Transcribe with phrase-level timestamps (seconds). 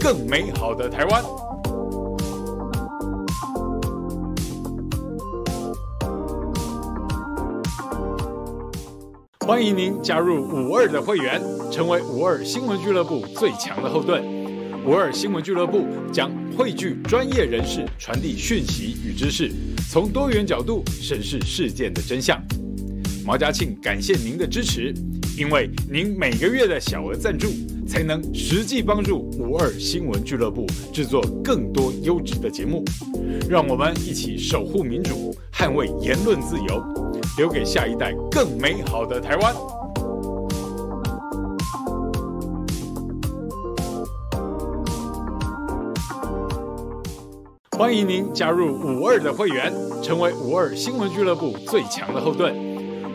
[0.00, 1.22] 更美好的台湾。
[9.46, 11.38] 欢迎您加入五二的会员，
[11.70, 14.22] 成为五二新闻俱乐部最强的后盾。
[14.86, 19.50] 五二新闻俱乐部将汇聚专业人士，传递讯息与知识，
[19.90, 22.38] 从多元角度审视事件的真相。
[23.24, 24.94] 毛嘉庆感谢您的支持，
[25.38, 27.48] 因为您每个月的小额赞助，
[27.94, 32.82] 才能实际帮助五二新闻俱乐部制作更多优质的节目。
[33.48, 36.84] 让我们一起守护民主，捍卫言论自由，
[37.38, 39.54] 留给下一代更美好的台湾。
[47.78, 52.52] 欢迎您加入五二的会员，成为五二新闻俱乐部最强的后盾。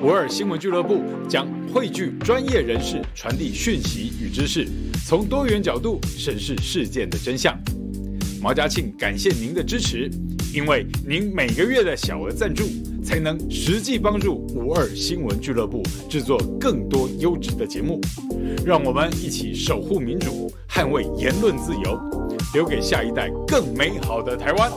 [0.02, 4.68] 五二新闻俱乐部将汇聚专业人士，传递讯息与知识，
[5.06, 7.56] 从多元角度审视事件的真相。
[8.42, 10.10] 毛家庆感谢您的支持，
[10.54, 12.64] 因为您每个月的小额赞助，
[13.04, 18.02] 才能实际帮助五二新闻俱乐部制作更多优质的节目。
[18.66, 22.00] 让我们一起守护民主，捍卫言论自由，
[22.54, 24.72] 留给下一代更美好的台湾。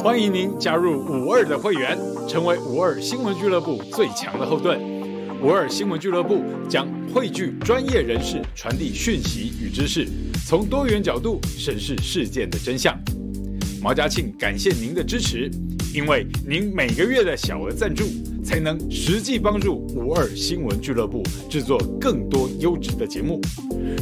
[0.00, 4.80] 欢迎您加入五二的会员，成为五二新闻俱乐部最强的后盾。
[5.42, 10.06] 五二新闻俱乐部将汇聚专业人士，传递讯息与知识，
[10.46, 12.96] 从多元角度审视事件的真相。
[13.82, 15.50] 毛家庆感谢您的支持，
[15.94, 18.04] 因为您每个月的小额赞助，
[18.44, 23.40] 才能实际帮助五二新闻俱乐部制作更多优质的节目。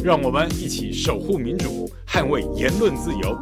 [0.05, 3.39] 让我们一起守护民主，捍卫言论自由。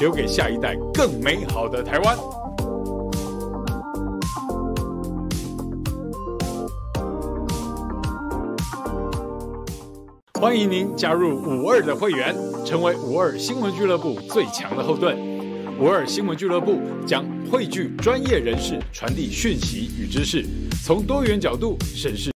[0.00, 2.16] 留给下一代更美好的台湾。
[10.40, 12.34] 欢迎您加入五二的会员，
[12.66, 15.33] 成为五二新闻俱乐部最强的后盾。
[15.76, 20.46] 五二新闻俱乐部将汇聚专业人士，传递讯息与知识，
[20.84, 22.30] 从多元角度审视。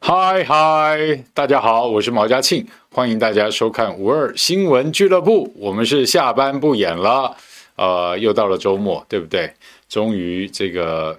[0.00, 5.52] 嗨嗨，大家好，我是毛嘉庆，欢迎大家收看五二新闻俱乐部。
[5.56, 7.36] 我们是下班不演了，
[7.76, 9.54] 呃，又到了周末，对不对？
[9.88, 11.16] 终于这个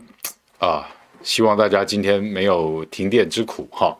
[0.59, 0.85] 啊，
[1.23, 3.97] 希望大家今天没有停电之苦哈。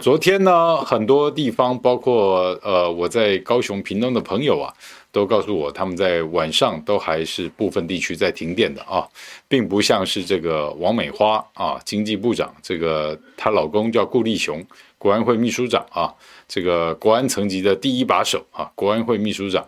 [0.00, 4.72] 昨天呢，很多地方，包括呃，我在高雄屏东的朋友啊。
[5.12, 9.06] 都告诉我，他们在晚上都还是部分地区在停电的啊，
[9.46, 14.64] 并不像是这个王美花啊，经济部长，这个她老公叫顾立雄，
[14.96, 16.14] 国安会秘书长啊，
[16.48, 19.62] 这个国安层级的第一把手啊，国安会秘书长，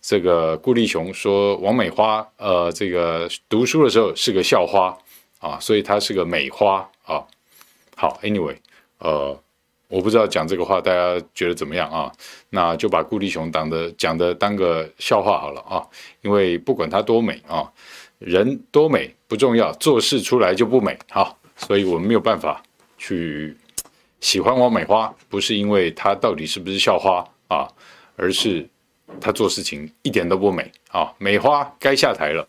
[0.00, 4.96] 这个顾立雄说王美花呃，这个读书的时候是个校花
[5.40, 7.24] 啊，所以她是个美花啊。
[7.96, 8.54] 好，anyway，
[9.00, 9.36] 呃。
[9.88, 12.10] 我不知道讲这个话大家觉得怎么样啊？
[12.50, 15.80] 那就把顾立雄当的讲的当个笑话好了啊，
[16.22, 17.70] 因为不管他多美啊，
[18.18, 22.60] 人多美不重要，做事出来就不美啊，所以我们没有办法
[22.98, 23.56] 去
[24.20, 27.68] 喜欢王美花，不是因为她到底是不是校花啊，
[28.16, 28.68] 而是
[29.20, 31.12] 她做事情一点都不美啊。
[31.18, 32.44] 美花该下台了，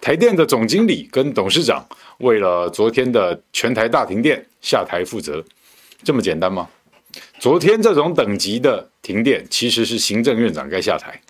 [0.00, 1.86] 台电的总经理跟董事长
[2.18, 5.44] 为了昨天的全台大停电下台负责。
[6.04, 6.68] 这么简单吗？
[7.38, 11.20] 昨天这种等级的停电，其实是行政院长该下台。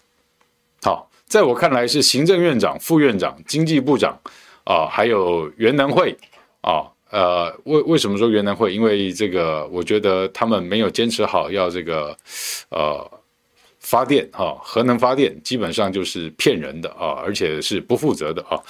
[0.82, 4.16] 好，在我看来是行政院长、副院长、经济部长
[4.64, 6.16] 啊，还有原能会
[6.60, 8.72] 啊，呃，为为什么说原能会？
[8.72, 12.16] 因为这个，我觉得他们没有坚持好要这个
[12.68, 13.10] 呃
[13.80, 18.60] 发电哈，核能发电基本上就是骗人的啊，而且是不负责的啊。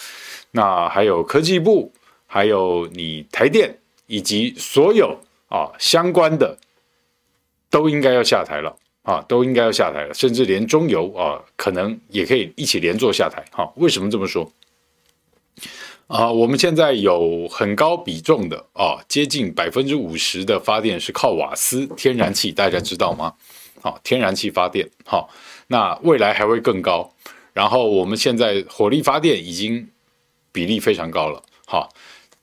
[0.51, 1.93] 那还有科技部，
[2.27, 3.77] 还有你台电
[4.07, 5.19] 以及所有。
[5.53, 6.57] 啊，相关的
[7.69, 13.45] 都应该要下台了啊，都应该要下台了，甚至连中油啊，可能也可以一起连坐下台。
[13.53, 14.51] 哈、为什么这么说？
[16.07, 23.35] 啊，我们现在有很高比重的啊，接近百分之五十的发电是靠瓦斯天然气，大家知道吗？
[23.83, 25.29] 好、啊，天然气发电，好、
[25.67, 27.13] 那未来还会更高。
[27.53, 29.87] 然后我们现在火力发电已经
[30.51, 31.91] 比例非常高了，好、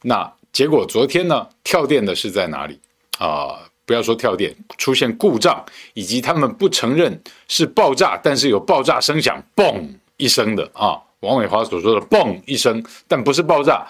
[0.04, 2.80] 那结果昨天呢，跳电的是在哪里？
[3.20, 5.64] 啊，不要说跳电出现故障，
[5.94, 9.88] 以及他们不承认是爆炸，但是有爆炸声响，嘣
[10.18, 10.98] 一声的啊。
[11.20, 13.86] 王美华所说的嘣一声，但不是爆炸。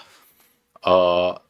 [0.82, 1.40] 呃，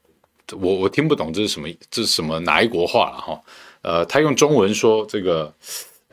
[0.52, 3.40] 我我听不懂这是什么，这是什么哪一国话了哈？
[3.80, 5.50] 呃，他用中文说这个，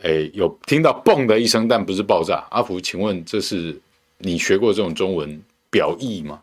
[0.02, 2.48] 哎，有听到嘣的一声，但不是爆炸。
[2.50, 3.78] 阿福，请问这是
[4.20, 6.42] 你学过这种中文表意吗？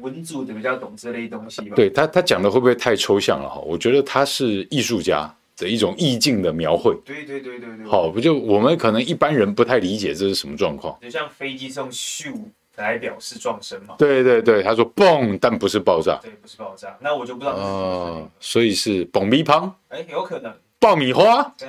[0.00, 1.76] 文组的比较懂这类东西吧。
[1.76, 3.60] 对他，他讲的会不会太抽象了哈？
[3.60, 6.96] 我觉得他是艺术家的一种意境的描绘。
[7.04, 7.86] 对对对对对。
[7.86, 10.98] 好，不就我们可能一般人不太理解这是什么状况？
[11.02, 12.34] 就像飞机是用咻
[12.76, 13.94] 来表示撞声嘛。
[13.98, 16.18] 对对对，他说嘣，但不是爆炸。
[16.22, 16.96] 对，不是爆炸。
[17.00, 17.52] 那我就不知道。
[17.52, 19.70] 哦，所以是嘣米乓。
[19.88, 20.52] 哎，有可能。
[20.78, 21.42] 爆米花。
[21.58, 21.68] 对。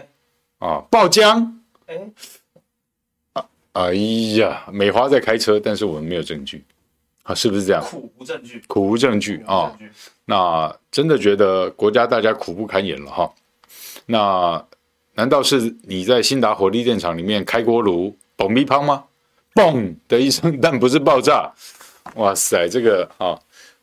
[0.59, 1.45] 啊，爆浆。
[1.88, 2.09] 哎。
[3.33, 3.94] 啊，哎
[4.38, 6.63] 呀，美华在开车，但是我们没有证据。
[7.27, 7.83] 啊，是不是这样？
[7.83, 9.77] 苦无证据，苦无证据啊！
[10.24, 13.29] 那真的觉得国家大家苦不堪言了哈。
[14.06, 14.65] 那
[15.15, 19.03] 难道是你在新达火力电厂里面开锅炉，爆米香吗？
[19.53, 21.51] 嘣的一声，但不是爆炸。
[22.15, 23.38] 哇塞，这个啊，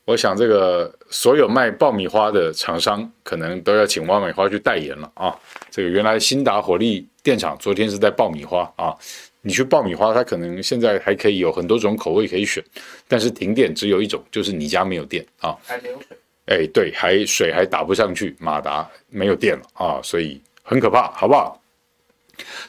[0.06, 5.36] 我想这个所有卖爆米花的厂商可能都要请爆米花去代言了啊。
[5.70, 8.96] 这个原来新达火力电厂昨天是在爆米花啊。
[9.46, 12.64] 你去爆米花，它可能现在还可以有很多种口味可以选，
[13.06, 15.54] 但是停电只有一种，就是你家没有电啊。
[15.66, 16.16] 还没有水。
[16.46, 21.60] 哎，对，还水还打不上去，马达没有电了啊，所以很可怕，好不好？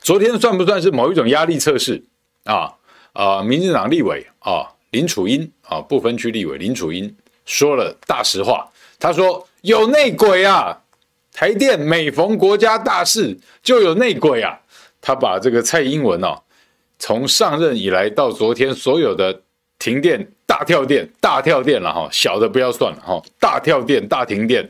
[0.01, 2.03] 昨天算不算是某一种压力测试
[2.43, 2.73] 啊？
[3.13, 8.69] 啊，民进党立委啊，林楚英啊，不分区立委林楚英说了大实话，
[8.99, 10.77] 他说有内鬼啊，
[11.31, 14.59] 台电每逢国家大事就有内鬼啊，
[14.99, 16.41] 他把这个蔡英文啊。
[16.97, 19.41] 从上任以来到昨天，所有的
[19.77, 24.67] 停电、大跳电、大跳电了哈，小的不要算了哈，大跳电、大停电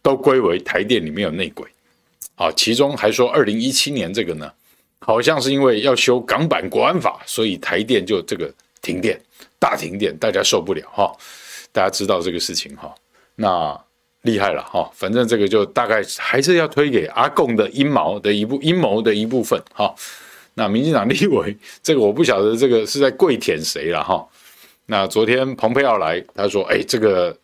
[0.00, 1.68] 都归为台电里面有内鬼，
[2.34, 4.50] 啊，其中还说二零一七年这个呢，
[5.00, 9.20] 好像是因为要修港版国安法，所以台电就这个停电、
[9.58, 11.14] 大停电，大家受不了哈，
[11.70, 12.92] 大家知道这个事情哈，
[13.36, 13.78] 那
[14.22, 19.94] 厉害了哈，反正这个就大概还是要推给阿共的阴谋的一部阴谋的一部分哈。
[20.54, 24.26] 那民进党立委这个我不晓得这个是在跪舔谁了哈。
[24.86, 27.34] 那昨天彭佩奥来，他说：“哎，这个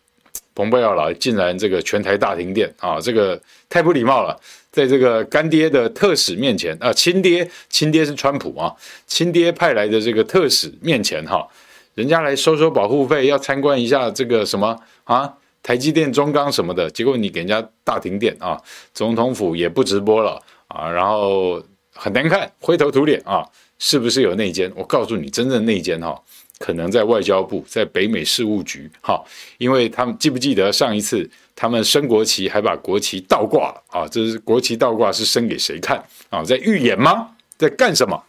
[0.53, 4.37] 彭佩奥来竟然这个全台大停电啊，这个太不礼貌了，
[4.71, 8.75] 在这个干爹的特使面前啊，亲爹亲爹是川普啊，
[9.07, 11.47] 亲爹派来的这个特使面前哈，
[11.95, 15.33] 人家来收收保护费，要参观一下这个什么啊，
[15.63, 18.61] 台积电中钢什么的，结果你给人家大停电啊，
[18.93, 21.63] 总统府也不直播了啊，然后。”
[22.01, 23.45] 很难看，灰头土脸啊！
[23.77, 24.71] 是不是有内奸？
[24.73, 26.17] 我告诉你，真正内奸哈，
[26.57, 29.21] 可能在外交部，在北美事务局哈，
[29.57, 34.07] 因为他们记不记得上一次他们升国旗还把国旗倒挂了啊？
[34.07, 36.41] 这是国旗倒挂是升给谁看啊？
[36.41, 37.35] 在预演吗？
[37.57, 38.23] 在干什么？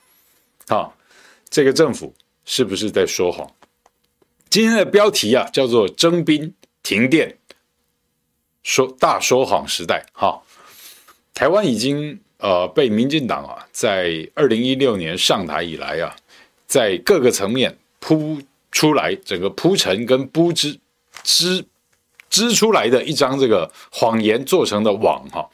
[0.66, 0.90] 啊，
[1.48, 2.12] 这个政府
[2.44, 3.48] 是不是在说谎？
[4.48, 6.52] 今天的标题啊，叫做“征兵
[6.82, 7.38] 停电
[8.64, 10.42] 说大说谎时代”哈，
[11.32, 12.20] 台湾已经。
[12.40, 16.16] 呃，被民进党啊，在二零一六年上台以来啊，
[16.66, 18.40] 在各个层面铺
[18.72, 20.78] 出来，整个铺陈跟布织
[21.22, 21.62] 织
[22.30, 25.46] 织出来的一张这个谎言做成的网哈、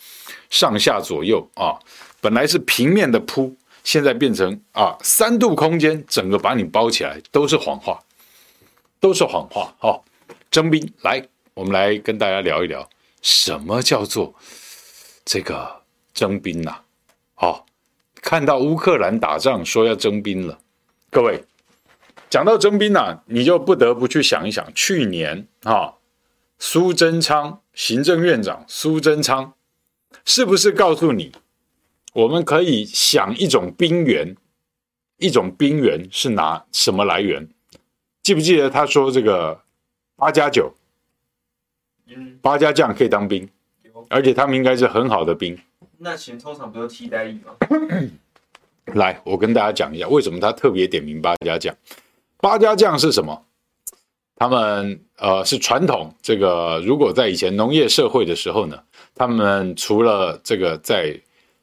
[0.49, 1.75] 上下左右啊，
[2.21, 3.53] 本来是平面的铺，
[3.83, 7.99] 现在变成啊三度空间，整个把你包起来，都是谎话，
[9.01, 9.75] 都是谎话。
[9.81, 10.01] 哈，
[10.53, 11.21] 征兵来，
[11.55, 12.89] 我们来跟大家聊一聊，
[13.23, 14.33] 什么叫做
[15.25, 15.76] 这个。
[16.17, 16.81] 征兵呐、
[17.37, 17.67] 哦，
[18.15, 20.59] 看到乌克兰打仗说要征兵了，
[21.11, 21.45] 各位
[22.31, 25.95] 讲到征兵呐、啊，你就不得不去想一想，去年啊、哦，
[26.59, 29.53] 苏贞昌行政院长苏贞昌
[30.25, 31.33] 是不是告诉你，
[32.15, 34.35] 我们可以想一种兵源，
[35.19, 37.47] 一种兵源是拿什么来源？
[38.23, 39.61] 记不记得他说这个
[40.17, 40.73] 八加九，
[42.41, 43.47] 八家将可以当兵，
[44.09, 45.59] 而且他们应该是很好的兵。
[45.99, 47.55] 那钱通常不是替代役吗？
[48.95, 51.75] 来，我跟大家讲一下，为什么他特别点名八家将？
[52.39, 53.43] 八家将是什么？
[54.37, 58.79] 他们呃是传统，这个如果在以前农业社会的时候呢，
[59.15, 61.19] 他们除了这个在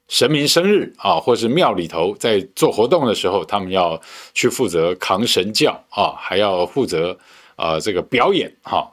[0.07, 4.01] 神明生日啊，或是庙里头在做活动的时候，他们要
[4.33, 7.17] 去负责扛神轿啊，还要负责
[7.55, 8.89] 啊、呃、这个表演哈。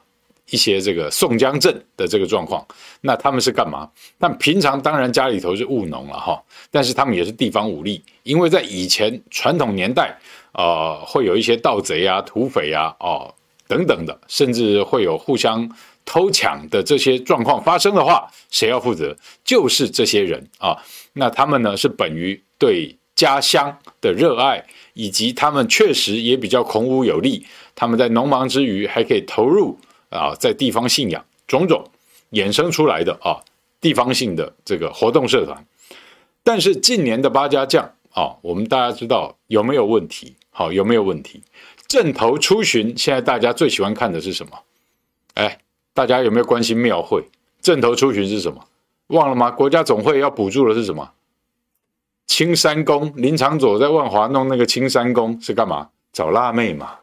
[0.51, 2.65] 一些这个宋江镇的这个状况，
[3.01, 3.89] 那他们是干嘛？
[4.19, 10.15] 但平常当然家里头是务农了哈，但是他们也是地方武力，因为在以前传统年代，
[10.53, 13.33] 呃，会有一些盗贼啊、土匪啊、哦
[13.67, 15.69] 等等的，甚至会有互相
[16.03, 19.15] 偷抢的这些状况发生的话，谁要负责？
[19.45, 20.77] 就是这些人啊。
[21.13, 24.61] 那他们呢，是本于对家乡的热爱，
[24.93, 29.79] 以及他们确实也比较孔武有力，他们在农忙之余还可以投入。
[30.11, 31.83] 啊，在地方信仰种种
[32.31, 33.41] 衍生出来的啊，
[33.79, 35.65] 地方性的这个活动社团，
[36.43, 40.35] 但是近年的八家将啊，我们大家知道有没有问题？
[40.51, 41.41] 好，有没有问题？
[41.87, 44.59] 阵头出巡，现在大家最喜欢看的是什么？
[45.33, 45.57] 哎，
[45.93, 47.23] 大家有没有关心庙会？
[47.61, 48.65] 阵头出巡是什么？
[49.07, 49.51] 忘了吗？
[49.51, 51.11] 国家总会要补助的是什么？
[52.27, 55.89] 青山宫，林长佐在万华弄那个青山宫是干嘛？
[56.13, 56.99] 找辣妹嘛。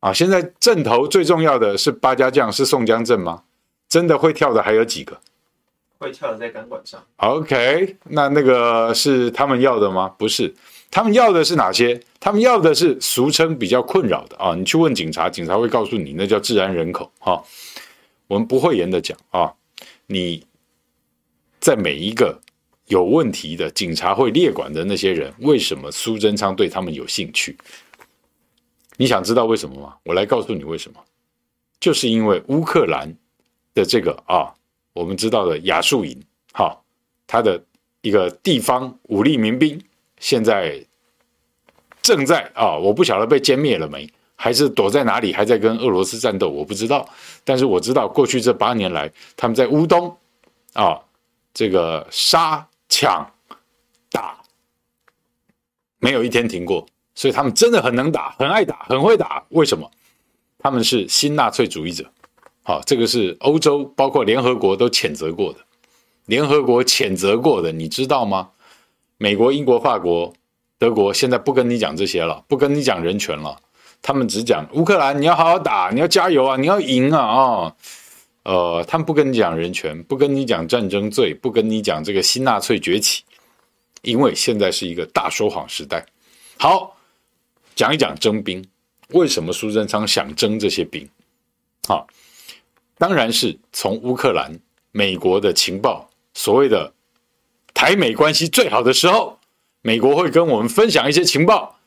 [0.00, 3.42] 啊，现在阵头最重要的是八家将，是宋江阵吗？
[3.88, 5.18] 真的会跳的还有几个？
[5.98, 7.02] 会跳的在钢管上。
[7.16, 10.08] OK，那那个是他们要的吗？
[10.16, 10.54] 不是，
[10.90, 12.00] 他们要的是哪些？
[12.20, 14.54] 他们要的是俗称比较困扰的啊。
[14.54, 17.10] 你去问警察，警察会告诉你，那叫治安人口。
[17.18, 17.42] 哈、啊，
[18.28, 19.52] 我们不会言的讲啊，
[20.06, 20.46] 你
[21.58, 22.40] 在每一个
[22.86, 27.56] 有问题的警察会列管的那些人，为什么苏贞昌对他们有兴趣？
[29.00, 29.94] 你想知道为什么吗？
[30.02, 31.00] 我来告诉你为什么，
[31.78, 33.08] 就是因为乌克兰
[33.72, 34.52] 的这个啊，
[34.92, 36.20] 我们知道的亚速营，
[36.52, 36.76] 哈，
[37.24, 37.62] 他的
[38.00, 39.80] 一个地方武力民兵，
[40.18, 40.84] 现在
[42.02, 47.08] 正在啊，我不晓得被歼灭了没，还是躲在哪里，还在跟俄罗斯战斗，我不知道。
[47.44, 50.18] 但是我知道，过去这八年来，他们在乌东
[50.72, 51.00] 啊，
[51.54, 53.24] 这个杀抢
[54.10, 54.42] 打，
[56.00, 56.84] 没有一天停过。
[57.18, 59.42] 所以他们真的很能打，很爱打，很会打。
[59.48, 59.90] 为什么？
[60.56, 62.08] 他们是新纳粹主义者。
[62.62, 65.58] 好，这个是欧洲包括联合国都谴责过的，
[66.26, 68.50] 联合国谴责过的，你知道吗？
[69.16, 70.32] 美国、英国、法国、
[70.78, 73.58] 德国现在不跟你讲这些了，不跟你讲人权了，
[74.00, 77.76] 他们只讲乌克兰，你要好好打，你要加油啊，你要赢啊啊、哦！
[78.44, 83.24] 呃，他们不跟你讲人权，不跟你讲战争罪，不跟你讲这个新纳粹崛起，
[84.02, 86.06] 因为现在是一个大说谎时代。
[86.58, 86.94] 好。
[87.78, 88.64] 讲一讲征兵，
[89.10, 91.08] 为什么苏贞昌想征这些兵？
[91.86, 92.02] 啊，
[92.98, 94.58] 当然是从乌克兰、
[94.90, 96.92] 美国的情报，所谓的
[97.72, 99.38] 台美关系最好的时候，
[99.80, 101.78] 美国会跟我们分享一些情报。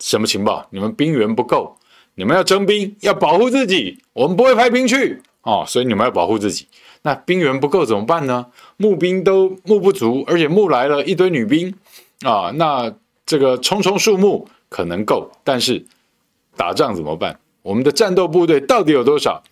[0.00, 0.66] 什么情报？
[0.70, 1.78] 你们兵源不够，
[2.16, 6.66] 你们要征兵，要保护自己，我们不会派兵去哦，所以你们要保护自己。
[7.02, 8.46] 那兵源不够怎么办呢？
[8.76, 11.72] 募兵都募不足，而且募来了一堆女兵
[12.22, 12.92] 啊，那
[13.24, 14.48] 这个充充数目。
[14.68, 15.84] 可能够，但是
[16.56, 17.38] 打仗怎么办？
[17.62, 19.42] 我们的战斗部队到底有多少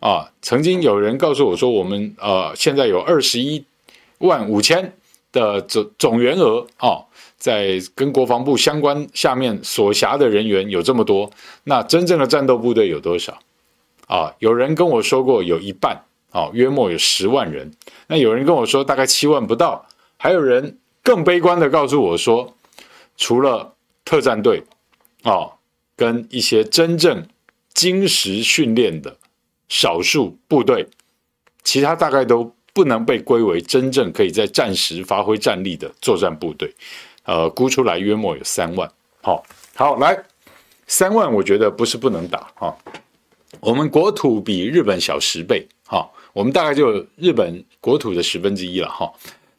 [0.00, 0.30] 啊？
[0.42, 3.64] 曾经有人告诉我说，我们呃现在有二十一
[4.18, 4.92] 万五千
[5.32, 7.04] 的总总员额啊，
[7.38, 11.30] 在跟国防部相关下面所辖的人员有这么多，
[11.64, 13.38] 那真正的战斗部队有多少
[14.06, 14.34] 啊？
[14.38, 17.72] 有人跟我说过有一半啊，约莫有十万人。
[18.06, 19.86] 那有人跟我说大概七万不到，
[20.18, 22.54] 还有人更悲观的告诉我说，
[23.16, 23.71] 除了
[24.04, 24.62] 特战队，
[25.22, 25.52] 哦，
[25.96, 27.26] 跟一些真正
[27.72, 29.16] 精实训练的
[29.68, 30.86] 少数部队，
[31.62, 36.74] 其他大概都不能被归为真正可以在战时发挥战力的作战部队。
[37.24, 38.90] 呃，估出来约莫有三万。
[39.22, 39.42] 好、哦，
[39.74, 40.20] 好，来
[40.86, 42.76] 三万，我觉得不是不能打哈、哦。
[43.60, 49.12] 我们国土比日本小十倍，哈、哦，我们大概就日本国土的十分之一了哈、哦。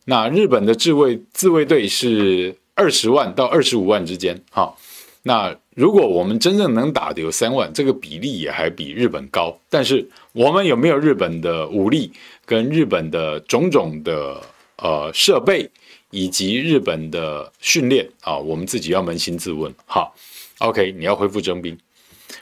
[0.06, 2.56] 那日本的自卫自卫队是。
[2.76, 4.76] 二十万到二十五万之间，哈，
[5.22, 9.56] 那如果我们真正能打的有三万，这个比例也还比日本高。
[9.70, 12.12] 但是我们有没有日本的武力
[12.46, 14.42] 跟日本的种种的
[14.78, 15.70] 呃设备
[16.10, 18.38] 以及日本的训练啊？
[18.38, 19.74] 我们自己要扪心自问。
[19.86, 20.16] 好
[20.60, 21.78] ，OK，你要恢复征兵。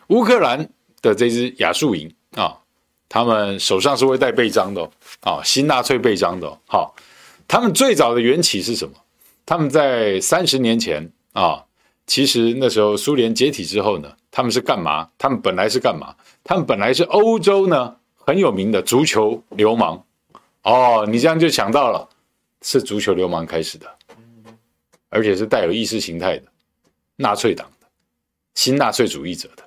[0.08, 0.70] 乌克兰
[1.02, 2.58] 的这支亚速营啊，
[3.10, 4.90] 他们手上是会带臂章的
[5.22, 6.58] 啊，新纳粹臂章的。
[6.68, 6.96] 好，
[7.48, 8.94] 他们最早的缘起是什么？
[9.46, 11.66] 他们在三十年前啊，
[12.06, 15.10] 其实那时候苏联解体之后呢，他们是干嘛？
[15.18, 16.16] 他们本来是干嘛？
[16.44, 20.04] 他们本来是欧洲呢很有名的足球流氓
[20.64, 22.08] 哦，你这样就想到了，
[22.62, 23.88] 是足球流氓开始的，
[25.10, 26.48] 而且是带有意识形态的
[27.16, 27.88] 纳粹党的
[28.56, 29.64] 新纳粹主义者的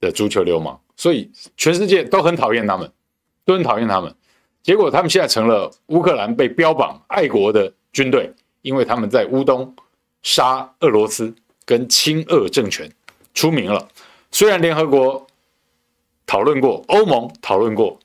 [0.00, 2.90] 的足球流氓，所以全世界都很讨厌他们，
[3.44, 4.14] 都很讨厌他们。
[4.62, 8.30] 结果他们现在成了乌克兰被标榜爱国的军队。
[8.62, 9.74] 因为他们在乌东
[10.22, 11.34] 杀俄罗斯
[11.64, 12.90] 跟亲俄政权
[13.34, 13.88] 出名了，
[14.30, 15.26] 虽然联合国
[16.26, 17.98] 讨论过，欧盟讨论过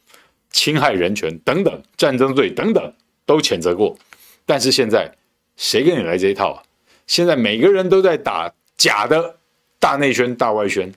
[0.52, 2.94] 侵害人权等等战争罪等等
[3.26, 3.98] 都谴责过，
[4.46, 5.16] 但是现在
[5.56, 6.64] 谁跟你来这一套啊？
[7.08, 9.38] 现在每个人都在打假的
[9.80, 10.94] 大内宣、大外宣，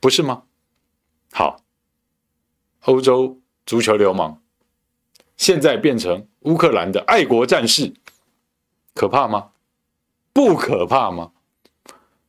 [0.00, 0.44] 不是吗？
[1.32, 1.60] 好，
[2.82, 4.40] 欧洲足球流氓
[5.36, 7.92] 现在变成乌克兰的爱国战士。
[8.98, 9.50] 可怕吗？
[10.32, 11.30] 不可怕吗？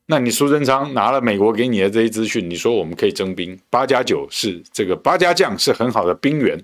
[0.05, 6.63] 那你苏贞昌拿了美国给你的这些资讯，你说我们可以征兵，八加九是这个八加将是很好的兵源，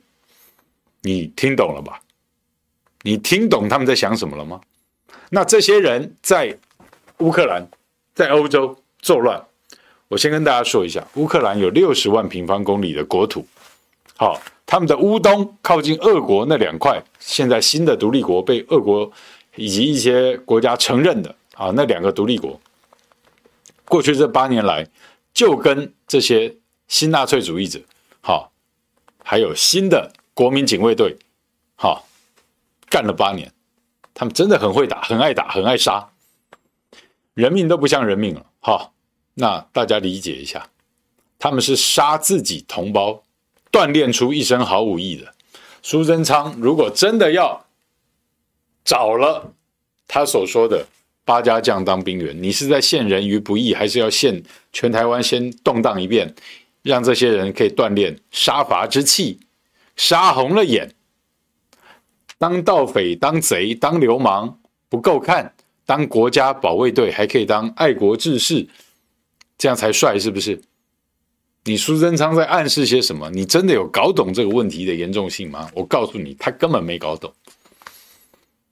[1.01, 1.99] 你听懂了吧？
[3.01, 4.61] 你听懂他们在想什么了吗？
[5.31, 6.55] 那这些人在
[7.17, 7.67] 乌克兰、
[8.13, 9.43] 在欧洲作乱。
[10.07, 13.43] 我先跟大家说一下，乌克兰有六十万平方公里的国土，
[14.17, 19.11] 好，他们的乌东靠近俄国那两块，现在新的独立国被俄国
[19.55, 22.59] 以及一些国家承认的啊，那两个独立国，
[23.85, 24.87] 过去这八年来
[25.33, 26.55] 就跟这些
[26.87, 27.79] 新纳粹主义者，
[28.21, 28.51] 好，
[29.23, 31.17] 还有新的国民警卫队，
[31.75, 32.07] 好，
[32.89, 33.51] 干了八年，
[34.13, 36.09] 他们真的很会打，很爱打，很爱杀，
[37.33, 38.91] 人命都不像人命了，好。
[39.37, 40.69] 那大家理解一下，
[41.37, 43.21] 他们是杀自己同胞，
[43.69, 45.33] 锻炼出一身好武艺的。
[45.83, 47.64] 苏贞昌如果真的要
[48.85, 49.53] 找了
[50.07, 50.87] 他所说的
[51.25, 56.33] 八家将当兵员，你是在陷人于不义，还是要陷全台湾先动荡一遍，
[56.83, 59.39] 让这些人可以锻炼杀伐之气，
[59.97, 60.93] 杀红了眼？
[62.37, 68.67] 当盗匪、当贼、当流氓不够看，当国家保卫队还可以当爱国志士。
[69.57, 70.61] 这样才帅，是不是？
[71.63, 73.31] 你苏贞昌在暗示些什么？
[73.31, 75.71] 你真的有搞懂这个问题的严重性吗？
[75.73, 77.33] 我告诉你，他根本没搞懂。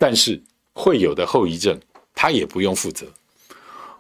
[0.04, 0.44] 但是
[0.74, 1.80] 会有的后遗症，
[2.14, 3.08] 他也不用负责。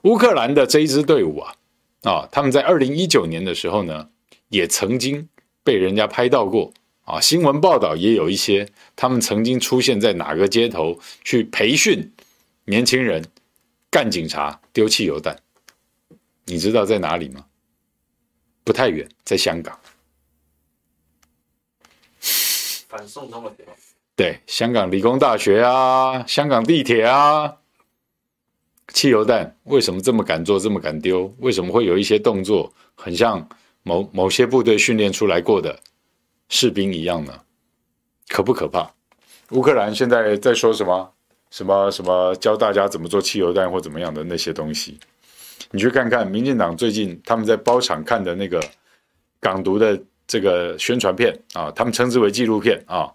[0.02, 1.56] 乌克兰的这一支队伍啊，
[2.02, 4.10] 啊，他们在二零一九年的时候呢，
[4.50, 5.30] 也曾经
[5.64, 6.74] 被人家拍到过
[7.06, 12.12] 啊，新闻报道也有一些，他们曾经出现在哪个街头去培训
[12.66, 13.24] 年轻人
[13.90, 15.42] 干警察、丢汽油弹。
[16.44, 17.46] 你知道在哪里吗？
[18.66, 19.80] 不太远，在香港。
[22.90, 23.74] 反送中的地方。
[24.16, 27.56] 对，香港理工大学啊，香港地铁啊，
[28.90, 31.34] 汽油弹为什么这么敢做，这么敢丢？
[31.40, 33.48] 为什么会有一些动作很像
[33.82, 35.80] 某某些部队训练出来过的
[36.50, 37.42] 士兵一样呢？
[38.28, 38.94] 可不可怕？
[39.50, 41.12] 乌克兰现在在说什么？
[41.50, 45.00] 什么什么教大家怎么做汽油弹或怎么样的那些东西？
[45.70, 48.64] 你去看看民进党最近他们在包场看的那个
[49.40, 53.12] 港独的这个宣传片啊，他们称之为纪录片啊，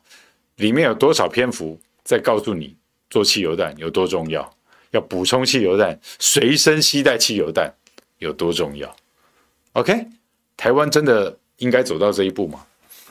[0.58, 2.76] 里面有多少篇幅在告诉你
[3.10, 4.48] 做汽油弹有多重要，
[4.92, 7.74] 要补充汽油弹，随身携带汽油弹
[8.18, 8.94] 有多重要
[9.72, 10.06] ？OK，
[10.56, 12.64] 台湾真的应该走到这一步吗？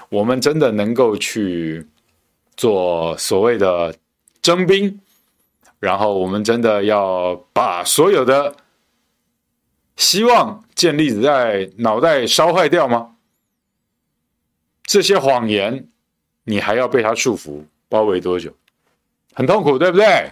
[0.10, 1.86] 我们真的能够去
[2.56, 3.94] 做所谓的
[4.42, 5.02] 征兵，
[5.80, 8.56] 然后我们真的要把所有的。
[9.98, 13.16] 希望建立在脑袋烧坏掉吗？
[14.84, 15.90] 这些谎言，
[16.50, 18.54] 你还要被他束缚包围多久？
[19.34, 20.32] 很痛苦，对不对？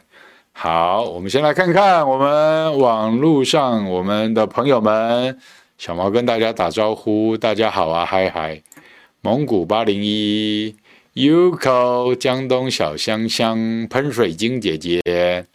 [0.53, 5.37] 好，我们先来看看我们网络上我们的朋友们，
[5.77, 8.63] 小毛跟大家打招呼，大家好啊，嗨嗨，
[9.19, 10.77] 蒙古八零一
[11.15, 15.45] ，Uko 江东小香香，喷水晶姐姐，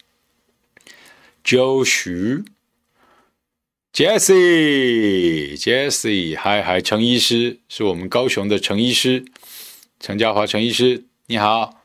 [1.43, 2.43] 周徐。
[3.93, 9.25] Jesse，Jesse，嗨嗨，陈医师是我们高雄的陈医师，
[10.01, 11.83] 陈家华陈医师，你好。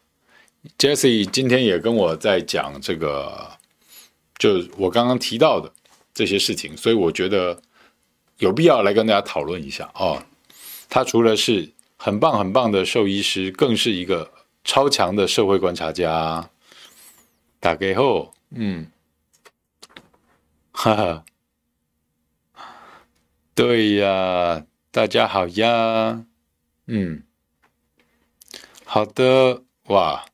[0.78, 3.58] Jesse 今天也跟我在讲这个，
[4.38, 5.70] 就我刚刚提到的
[6.14, 7.60] 这些事情，所以我觉得
[8.38, 10.22] 有必要来跟大家讨论一下哦。
[10.88, 14.32] 他除了是很棒很棒的兽医师，更是一个
[14.64, 16.48] 超强的社会观察家。
[17.60, 18.90] 打给后，嗯，
[20.72, 21.24] 哈哈。
[23.54, 26.24] 对呀，大家好呀，
[26.86, 27.22] 嗯，
[28.88, 30.24] 好的，哇，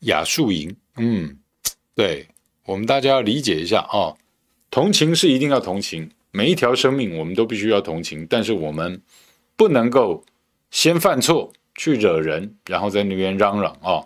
[0.00, 1.38] 雅树营，嗯，
[1.94, 2.26] 对，
[2.66, 4.18] 我们大家要理解一下哦，
[4.72, 9.00] 同情是一定要同情，每一条生命我们都必须要同情，但是我们
[9.56, 10.24] 不能够
[10.72, 14.02] 先犯错去惹人，然后在那边嚷嚷啊，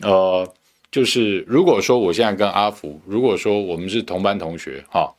[0.00, 0.54] 呃，
[0.90, 5.14] 就是如果说我现在跟阿福，如果说我们是同班同学，哈，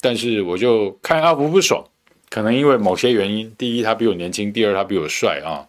[0.00, 1.82] 但是我就看阿福不爽，
[2.28, 5.64] 可能因为某些原因，第一他比我年轻，第二他比我帅啊，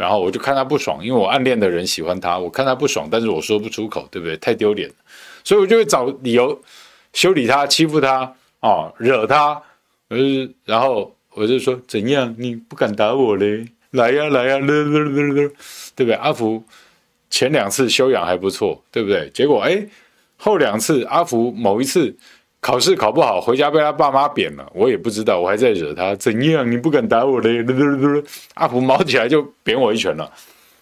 [0.00, 4.34] 然后我就看他不爽，因为我暗恋的人喜欢他，我看他不爽，但是我说不出口，对不对？
[4.38, 4.94] 太丢脸了，
[5.44, 6.58] 所以我就会找理由
[7.12, 9.62] 修理他、欺负他啊，惹他，
[10.08, 10.16] 呃，
[10.64, 13.66] 然后我就说怎样，你不敢打我嘞？
[13.90, 16.12] 来呀来呀，对不对？
[16.14, 16.64] 阿福
[17.28, 19.28] 前两次修养还不错，对不对？
[19.34, 19.86] 结果哎，
[20.38, 22.16] 后两次阿福某一次。
[22.60, 26.70] 考试考不好，回家被他爸妈扁了，我也不知道，我还在惹他，怎样？
[26.70, 27.64] 你不敢打我嘞？
[28.54, 30.30] 阿福毛起来就扁我一拳了。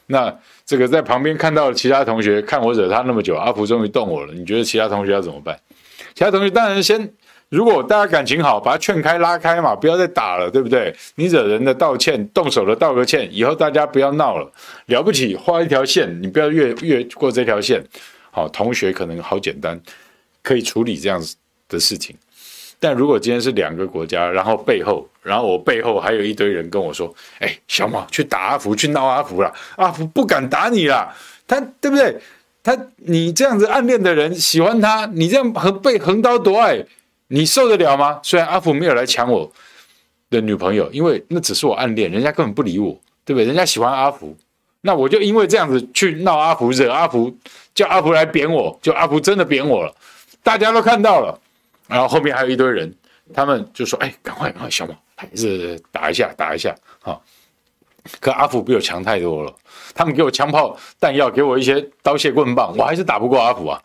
[0.06, 0.34] 那
[0.66, 4.32] 这个在旁边看到其他同学看我惹他那么久，阿福终于动我了。
[4.34, 5.58] 你觉得其他同学要怎么办？
[6.14, 7.12] 其他同学当然先，
[7.48, 10.92] 如果大家感情好，把他劝开拉开嘛，不要再打了，对不对？
[11.14, 14.50] 你惹人的道歉，动手的道个歉，以后大家不要闹了。
[14.86, 17.84] 了不起，画一条线，你不要越越过这条线。
[18.32, 19.80] 好，同学可能好简单，
[20.42, 21.36] 可以处理这样子
[21.68, 22.16] 的事情，
[22.80, 31.14] 但如果今天是两个国家，然后背后，然后我背后还有一堆人跟我说：“哎，小马去打阿福，去闹阿福了，阿福不敢打你了。”
[31.46, 32.16] 他对不对？
[32.62, 36.84] 他你这样子暗恋的人喜欢他，你这样横被横刀夺爱，
[37.28, 38.20] 你受得了吗？
[38.22, 39.50] 虽然阿福没有来抢我
[40.28, 42.92] 的女朋友，因为那只是我暗恋，人家根本不理我，
[43.24, 43.46] 对不对？
[43.46, 44.36] 人家喜欢阿福，
[44.82, 47.34] 那我就因为这样子去闹阿福，惹阿福，
[47.74, 49.94] 叫阿福来扁我，就阿福真的扁我了，
[50.42, 51.40] 大家都看到了。
[51.88, 52.94] 然后后面还有一堆人，
[53.34, 57.18] 他们就说：“哎，赶快赶快，小马还是打一下打一下。”哈，
[58.20, 59.52] 可阿福比我强太多了。
[59.94, 63.80] 他们给我枪炮弹药，给我一些刀械棍棒，我还是打不过阿福啊，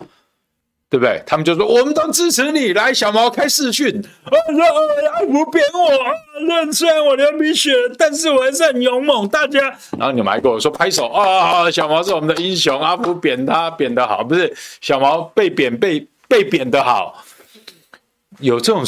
[0.90, 1.24] 对不对？
[1.26, 3.90] 他们就说：“我们都支持你，来小毛开视讯。”
[4.26, 4.32] 啊，
[5.14, 9.28] 阿福扁我，虽然我流鼻血，但是我还是很勇猛。
[9.28, 9.60] 大家，
[9.98, 11.72] 然后你们还跟我说拍手啊！
[11.72, 17.24] 小毛是我们的英雄，阿福扁他扁得好，不是小毛被扁被被扁得好。
[18.44, 18.84] 有这种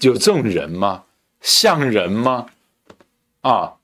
[0.00, 1.04] 有这种人吗？
[1.40, 2.46] 像人吗？
[3.40, 3.74] 啊，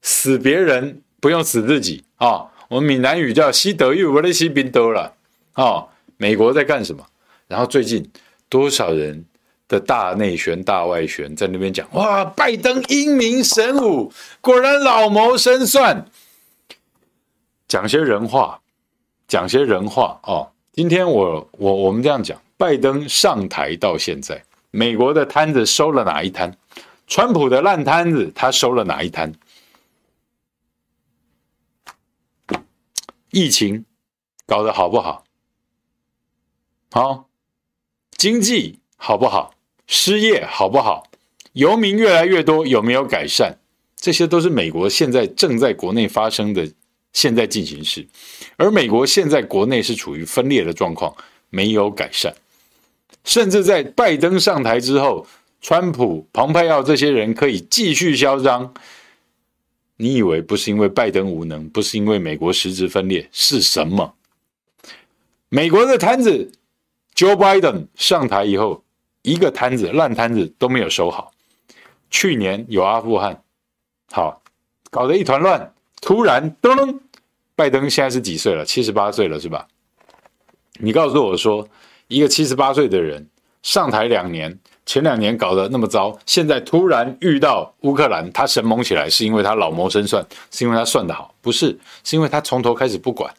[0.00, 2.46] 死别人不用死自己啊！
[2.68, 5.14] 我们闽南语叫西德玉，我的西宾多了
[5.54, 5.88] 啊！
[6.16, 7.04] 美国在干什么？
[7.48, 8.08] 然后最近
[8.48, 9.24] 多少人
[9.66, 16.06] 的大内旋、大外旋在那边讲哇，拜登英明神武，果然老谋深算，
[17.66, 18.60] 讲些人话，
[19.26, 20.52] 讲些人话哦。
[20.72, 22.40] 今天我我我们这样讲。
[22.56, 26.56] 拜登上台到现在，美国的摊子收了哪一摊？
[27.06, 29.32] 川普的烂摊子他收了哪一摊？
[33.30, 33.84] 疫情
[34.46, 35.24] 搞得好不好？
[36.92, 37.28] 好，
[38.12, 39.54] 经济好不好？
[39.86, 41.08] 失业好不好？
[41.52, 43.58] 游民越来越多，有没有改善？
[43.96, 46.70] 这些都是美国现在正在国内发生的
[47.12, 48.06] 现在进行式，
[48.56, 51.14] 而美国现在国内是处于分裂的状况，
[51.50, 52.34] 没有改善。
[53.24, 55.26] 甚至在拜登上台之后，
[55.60, 58.72] 川普、蓬佩奥这些人可以继续嚣张。
[59.96, 64.14] 你以为不是因为拜登无能，不是因为美国实质分裂，是什么？
[65.48, 66.52] 美国的摊子
[67.14, 68.84] ，Joe Biden 上台以后，
[69.22, 71.32] 一个摊子烂摊子都没有收好。
[72.10, 73.42] 去年有阿富汗，
[74.10, 74.42] 好，
[74.90, 75.72] 搞得一团乱。
[76.02, 76.98] 突然噔，
[77.56, 78.64] 拜登现在是几岁了？
[78.64, 79.66] 七十八岁了，是吧？
[80.78, 81.66] 你告诉我说。
[82.14, 83.26] 一个七十八岁的人
[83.64, 93.34] 上台两年，前两年搞得那么糟，现在突然遇到乌克兰，他神猛起来，是因为他老谋深算，是因为他算得好，不是，是因为他从头开始不管，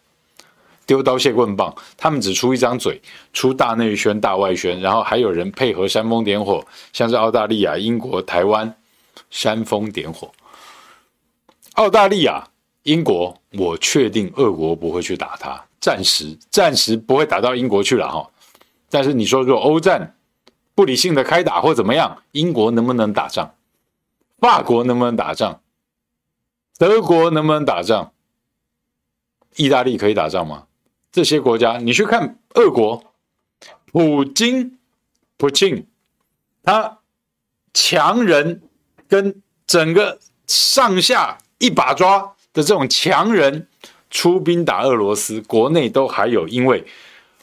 [0.86, 6.62] 丢刀卸棍棒，他们只出一张嘴，出大内宣、大外宣，然后还有人配合煽风点火，
[6.92, 8.76] 像是澳大利亚、英国、台湾
[9.30, 10.30] 煽风点火。
[11.76, 12.46] 澳大利亚、
[12.84, 18.30] 英国，我确定俄国不会去打他，暂时暂时不会打到英国去了哈。
[18.96, 20.16] 但是你说，如果欧战
[20.74, 23.54] 不理性的开打或怎么样，英国能不能打仗？
[24.38, 25.60] 法国能不能打仗？
[26.78, 28.14] 德国能不能打仗？
[29.58, 30.68] 意大利可以打仗吗？
[31.12, 33.04] 这些国家，你去看俄国，
[33.92, 34.78] 普京、
[35.36, 35.86] 普京，
[36.64, 37.00] 他
[37.74, 38.62] 强人
[39.10, 43.68] 跟整个上下一把抓的这种强人
[44.10, 46.88] 出兵打俄罗斯，国内都还有因为。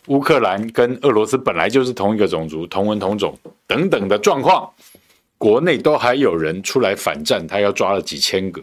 [0.09, 4.69] 乌克兰跟俄罗斯本来就是同一个种族，同文同种等等的状况，
[5.39, 8.63] 国内都还有人出来反战，他要抓了几千个。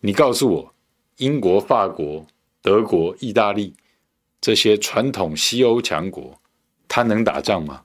[0.00, 0.74] 你告诉我，
[1.18, 2.24] 英国、法国、
[2.62, 3.74] 德国、意大利
[4.40, 6.40] 这些传统西欧强国，
[6.88, 7.82] 他能打仗吗？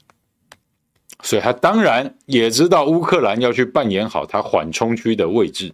[1.21, 5.73] 所以他当然也知道乌克兰要去扮演好他缓冲区的位置，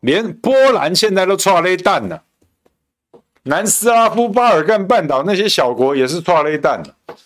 [0.00, 2.22] 连波兰现在都剉咧等了。
[3.44, 7.16] 南斯拉夫、巴尔干半岛那些小国也是剉咧等了，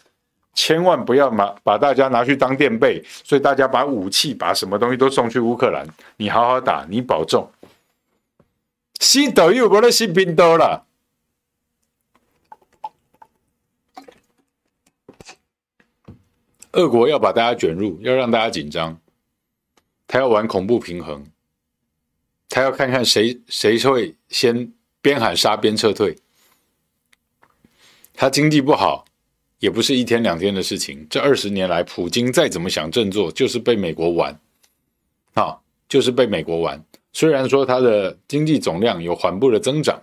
[0.55, 7.50] 千万不要把把大家拿去当垫背，所以大家把武器、把什么东西都送去乌克兰，你好好打，你保重。
[8.98, 10.87] 西德又不能西宾多了，
[16.72, 18.98] 俄国要把大家卷入，要让大家紧张，
[20.07, 21.26] 他要玩恐怖平衡，
[22.48, 24.72] 他要看看谁谁会先。
[25.07, 26.16] 边喊杀边撤退，
[28.12, 29.05] 他经济不好，
[29.61, 31.07] 也不是一天两天的事情。
[31.09, 34.37] 这二十年来，普京再怎么想振作，就是被美国玩，
[35.35, 36.85] 啊，就是被美国玩。
[37.12, 40.03] 虽然说他的经济总量有缓步的增长，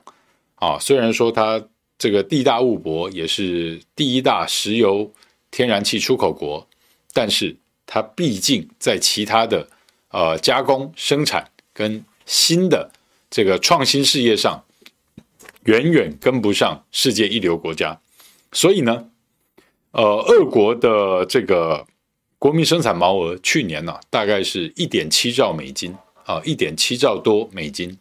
[0.55, 1.61] 啊，虽然说他
[1.97, 5.11] 这个地大物博，也是第一大石油
[5.51, 6.65] 天然气出口国，
[7.11, 7.53] 但是
[7.85, 9.67] 他毕竟在其他的
[10.11, 12.89] 呃加工生产跟新的
[13.29, 14.63] 这个创新事业上。
[15.65, 17.99] 远远跟不上世界一流国家，
[18.51, 19.09] 所以呢，
[19.91, 21.85] 呃，俄国的这个
[22.37, 25.95] 国民生产毛额去年呢、大概是一点七兆美金
[26.25, 27.97] 啊，一点七兆多美金。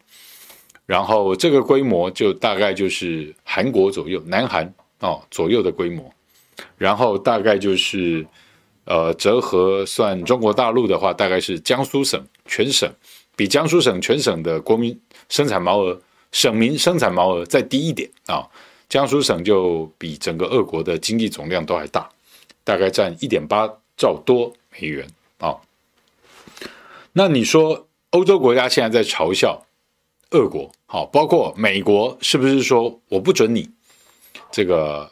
[0.84, 6.12] 然后这个规模就大概就是韩国左右，南韩哦左右的规模。
[6.76, 8.26] 然后大概就是
[8.84, 12.92] 呃折合算中国大陆的话，大概是江苏省全省
[13.36, 15.98] 比江苏省全省的国民生产毛额，
[16.32, 18.48] 省民生产毛额再低一点啊。
[18.88, 22.10] 江苏省就比整个俄国的经济总量都还大，
[22.62, 23.66] 大概占一点八
[23.96, 25.56] 兆多美元啊。
[27.14, 29.64] 那你说欧洲国家现在在嘲笑
[30.32, 33.70] 俄国，好，包括美国是不是说我不准你
[34.50, 35.10] 这个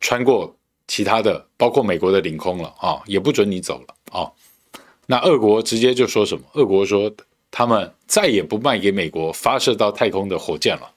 [0.00, 4.32] 穿过其他的，包括美国的领空了啊，也不准你走了啊？
[5.06, 6.44] 那俄国直接就说什么？
[6.54, 7.12] 俄国说
[7.52, 10.90] 他们再也不卖给美国发射到太空的火箭了。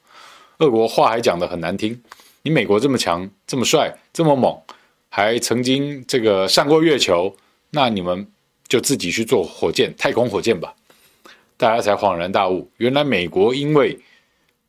[0.59, 2.01] 俄国话还讲得很难听，
[2.41, 4.57] 你美国这么强、这么帅、这么猛，
[5.09, 7.35] 还曾经这个上过月球，
[7.71, 8.25] 那你们
[8.67, 10.73] 就自己去做火箭、太空火箭吧。
[11.57, 13.99] 大家才恍然大悟，原来美国因为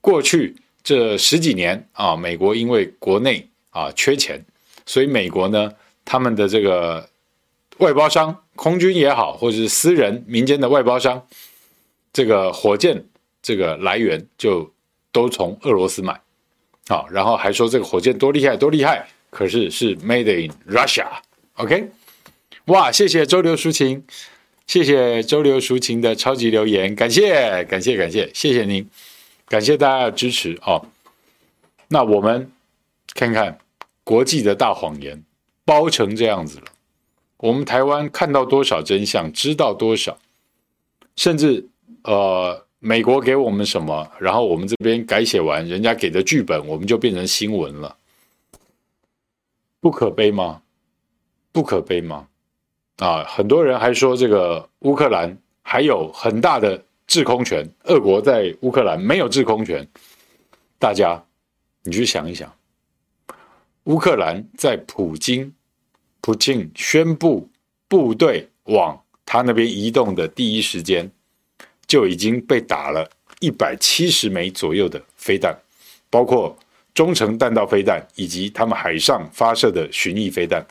[0.01, 4.45] 过去这十几年啊，美国因为国内啊缺钱，
[4.85, 5.73] 所以美国呢，
[6.05, 7.09] 他们的这个
[7.79, 11.25] 外包商，空军也好，或者是私人民间的外包商，
[12.17, 13.05] 这个火箭
[13.43, 14.73] 这个来源就。
[15.13, 16.21] 都从俄罗斯买，
[16.89, 21.89] 好，然后还说这个火箭多厉害多厉害，可是是 Made in Russia，OK？
[22.67, 24.05] 哇，谢谢周流抒情，
[24.67, 28.87] 谢谢周流抒情的超级留言，感谢感谢感谢，谢谢您，
[29.49, 30.87] 感谢大家的支持哦。
[31.89, 32.53] 那我们
[33.15, 33.57] 看看
[34.05, 35.25] 国际的大谎言
[35.65, 36.67] 包成这样子了，
[37.39, 40.19] 我们台湾看到多少真相，知道多少，
[41.17, 41.67] 甚至
[42.07, 42.63] 呃。
[42.79, 47.97] 美国给我们什么，然后我们这边改写完，人家给的剧本，我们就变成新闻了，
[49.81, 50.63] 不可悲吗？
[51.51, 52.29] 不可悲吗？
[52.99, 59.85] 啊，很多人还说这个乌克兰还有很大的制空权，俄国在乌克兰没有制空权。
[60.79, 61.21] 大家，
[61.83, 62.55] 你去想一想，
[63.85, 65.53] 乌克兰在普京，
[66.21, 67.49] 普京宣布
[67.89, 71.11] 部队往他那边移动的第一时间。
[71.87, 73.09] 就已经被打了
[73.41, 75.57] 一百七十枚左右的飞弹，
[76.11, 76.57] 包括
[76.95, 80.67] 中程弹道飞弹以及他们海上发射的巡弋飞弹，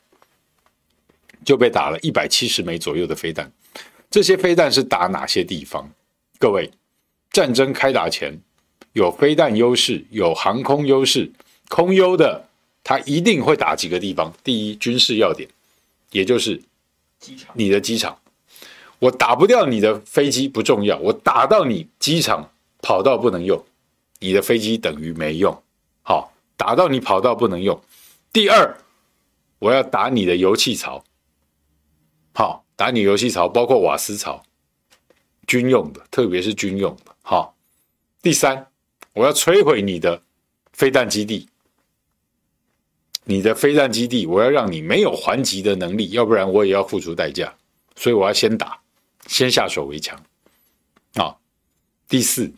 [1.46, 3.52] 就被打了一百七十枚左右的飞弹。
[4.10, 5.90] 这些飞弹是打哪些地方？
[6.40, 6.72] 各位，
[7.32, 8.40] 战争开打前
[8.94, 11.32] 有飞弹优势，有航空优势，
[11.70, 12.50] 空优的
[12.84, 14.34] 它一定会打几个地方。
[14.44, 15.48] 第一，军事要点，
[16.12, 16.62] 也就是
[17.54, 18.18] 你的机场。
[19.00, 22.50] 我打不掉你的飞机不重要，我打到你机场
[22.82, 23.64] 跑道不能用，
[24.20, 25.64] 你的飞机等于没用。
[26.02, 27.80] 好，打到你跑道不能用。
[28.32, 28.78] 第二，
[29.60, 31.04] 我要打你的油气槽。
[32.34, 34.44] 好，打你油气槽，包括瓦斯槽，
[35.48, 37.16] 军用的，特别是军用的。
[37.22, 37.56] 好，
[38.22, 38.68] 第三，
[39.14, 40.22] 我要摧毁你的
[40.74, 41.48] 飞弹基地，
[43.24, 47.54] 你的飞弹基地，我要让你没有还击的能力，要不然我也要付出代价。
[47.96, 48.78] 所以我要先打。
[49.28, 50.22] 先下手为强，
[51.16, 51.36] 啊！
[52.08, 52.54] 第四，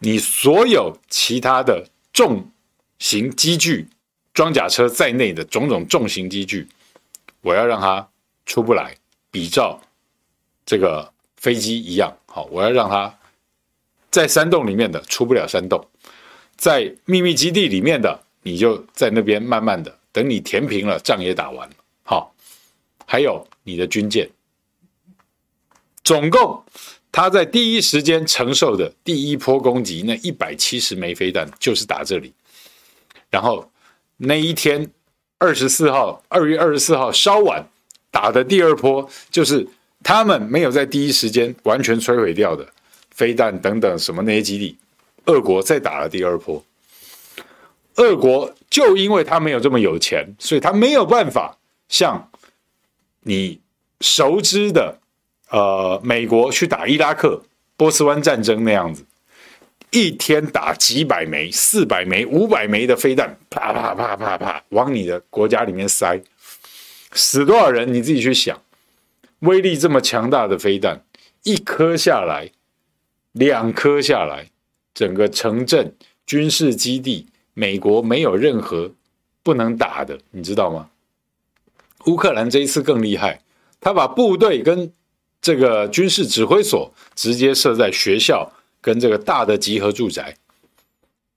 [0.00, 2.50] 你所有其他的重
[2.98, 3.88] 型机具、
[4.34, 6.68] 装甲车在内的种种重型机具，
[7.40, 8.06] 我要让它
[8.44, 8.94] 出不来，
[9.30, 9.80] 比照
[10.66, 12.14] 这个飞机一样。
[12.26, 13.18] 好，我要让它
[14.10, 15.88] 在山洞里面的出不了山洞，
[16.56, 21.74] 在秘密基地里面的，你就在那边慢慢的等你填平了，仗也打完了。
[22.02, 22.34] 好，
[23.06, 24.28] 还有你的军舰。
[26.08, 26.64] 总共，
[27.12, 32.32] 他在第一时间承受的第一波攻击，那一百七十枚飞弹就是打这里。
[33.28, 33.70] 然后
[34.16, 34.90] 那一天，
[35.36, 37.62] 二十四号，二月二十四号稍晚
[38.10, 39.68] 打的第二波，就是
[40.02, 42.66] 他们没有在第一时间完全摧毁掉的
[43.10, 44.78] 飞弹等等什么那些基地，
[45.26, 46.64] 俄国再打了第二波。
[47.96, 51.58] 俄国就因为他没有这么有钱，所以他没有办法
[51.90, 52.30] 像
[53.24, 53.60] 你
[54.00, 55.00] 熟知的。
[55.50, 57.42] 呃，美国去打伊拉克、
[57.76, 59.04] 波斯湾战争那样子，
[59.90, 66.20] 一天打几百枚、四百枚、五百枚的飞弹，啪啪啪啪啪往你的国家里面塞，
[67.12, 68.60] 死多少人你自己去想。
[69.40, 71.02] 威力这么强大的飞弹，
[71.44, 72.50] 一颗下来，
[73.32, 74.50] 两颗下来，
[74.92, 75.94] 整个城镇、
[76.26, 78.92] 军事基地，美国没有任何
[79.42, 80.90] 不能打的，你知道吗？
[82.06, 83.40] 乌克兰这一次更厉害，
[83.80, 84.92] 他把部队跟
[85.40, 90.36] 这个军事指挥所直接设在学校跟这个大的集合住宅，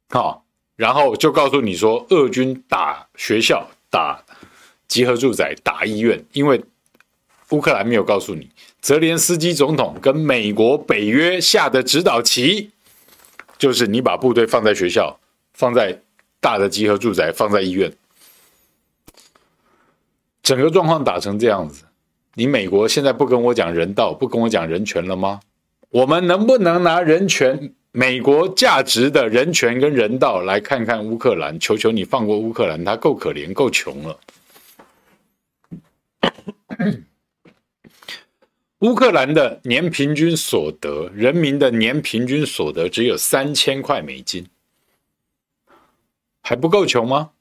[0.10, 0.44] 好，
[0.76, 4.24] 然后就告诉你说，俄军打学校、打
[4.88, 6.64] 集合住宅、打医院，因为
[7.52, 8.50] 乌克兰没有告诉你，
[8.82, 12.72] 泽连斯基总统跟美国北约下的指导棋，
[13.58, 15.20] 就是你把部队放在学校，
[15.54, 16.02] 放在
[16.40, 17.94] 大的集合住宅，放在医院，
[20.42, 21.84] 整个状况打成这样子，
[22.36, 25.42] 你美国现在不跟我讲人道，不跟我讲人权了吗？
[25.90, 31.60] 我们能不能拿人权、美国价值的人权跟人道来看看乌克兰？
[31.60, 34.20] 求求你放过乌克兰，他够可怜，够穷了。
[38.80, 44.48] 乌克兰的年平均所得，人民的年平均所得只有三千块美金，
[46.42, 47.32] 还不够穷吗？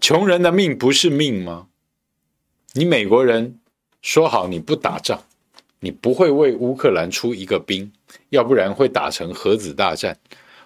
[0.00, 1.66] 穷人的命不是命吗？
[2.72, 3.58] 你美国人
[4.02, 5.22] 说好你不打仗，
[5.80, 7.90] 你不会为乌克兰出一个兵，
[8.28, 10.16] 要不然会打成核子大战。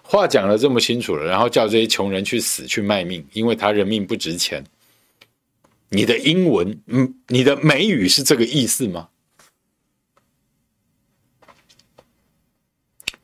[0.03, 4.63] 话讲的这么清楚了，然后叫这些穷人去死去卖命，因为他人命不值钱。
[5.89, 9.09] 你的英文，嗯，你的美语是这个意思吗？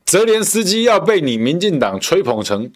[0.06, 2.74] 泽连斯基要被你民进党吹捧成，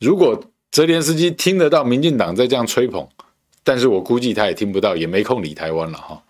[0.00, 3.08] 如果泽连斯基听得到民进党在这样吹捧，
[3.64, 6.22] 但是我估计他也听不到，也没空理台湾了哈。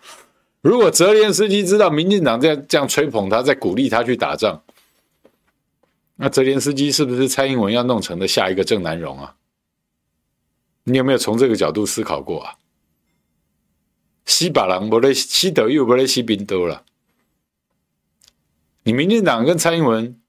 [0.61, 4.63] 如果泽连斯基知道民进党这样这样吹捧他，在鼓励他去打仗，
[6.15, 9.35] 那泽连斯基是不是蔡英文要弄成的下一个郑南榕啊？
[10.85, 12.55] 你有没有从这个角度思考过啊？
[14.25, 16.83] 西巴郎不勒西德又不勒西宾多了，
[18.83, 20.19] 你民进党跟蔡英文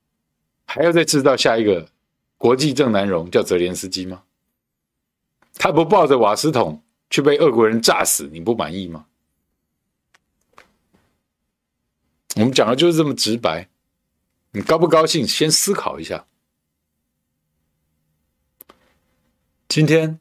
[0.67, 1.89] 还要再制造下一个
[2.37, 4.25] 国际郑南榕叫泽连斯基吗？
[5.55, 9.07] 他不抱着瓦斯桶却被俄国人炸死，你不满意吗？
[12.37, 13.69] 我们讲的就是这么直白，
[14.53, 15.27] 你高不高兴？
[15.27, 16.27] 先思考一下。
[19.69, 20.21] 今天。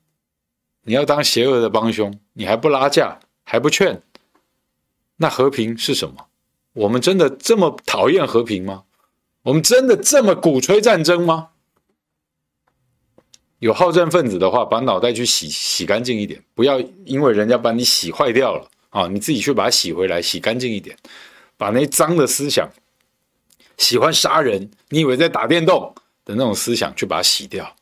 [0.88, 4.04] 你要当邪恶的帮凶，你还不拉架，还不劝，
[5.16, 6.28] 那和平是什么？
[6.74, 8.84] 我们真的这么讨厌和平吗？
[9.42, 11.54] 我们真的这么鼓吹战争吗？
[13.66, 20.96] 有好战分子的话，把脑袋去洗洗干净一点，不要因为人家把你洗坏掉了啊，你自己去把它洗回来，洗干净一点，
[21.58, 22.70] 把那脏的思想，
[23.76, 25.92] 喜欢杀人，你以为在打电动
[26.24, 27.76] 的那种思想，去把它洗掉，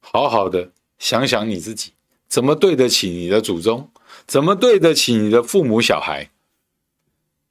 [0.00, 1.94] 好好的想想你自己。
[2.28, 3.90] 怎么对得起你的祖宗？
[4.26, 6.28] 怎么对得起你的父母小孩？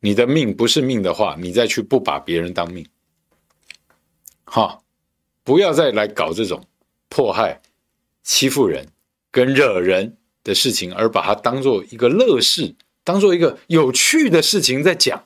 [0.02, 2.86] 你的命不是命的话，你再去不把别人当命。
[4.44, 4.84] 好，
[5.44, 6.64] 不要再来搞这种
[7.10, 7.62] 迫害、
[8.24, 8.88] 欺负人
[9.32, 15.24] 跟惹人的事情，而把它当做一个乐事，当做一个有趣的事情在讲。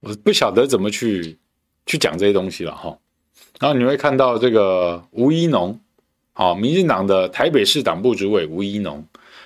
[0.00, 1.38] 我不晓得怎么去。
[1.90, 2.98] 去讲这些东西了哈，
[3.58, 5.80] 然后你会看到这个吴怡农，
[6.34, 9.02] 啊，民进党的台北市党部主委吴怡农，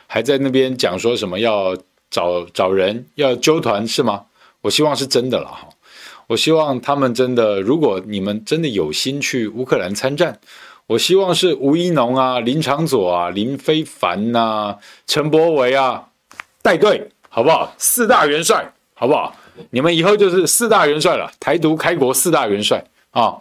[0.08, 1.76] 还在那边讲说什么要
[2.10, 4.26] 找找人要揪团是吗？
[4.62, 5.68] 我希望是真的了哈，
[6.28, 10.40] 我希望他们真的，如果你们真的有心去乌克兰参战，
[10.86, 16.08] 我希望是吴一农啊、林长佐啊、林非凡呐、陈伯维啊
[16.62, 17.74] 带队，好不好？
[17.76, 19.34] 四大元帅，好不好？
[19.70, 23.36] 你们以后就是四大元帅了，台独开国四大元帅啊、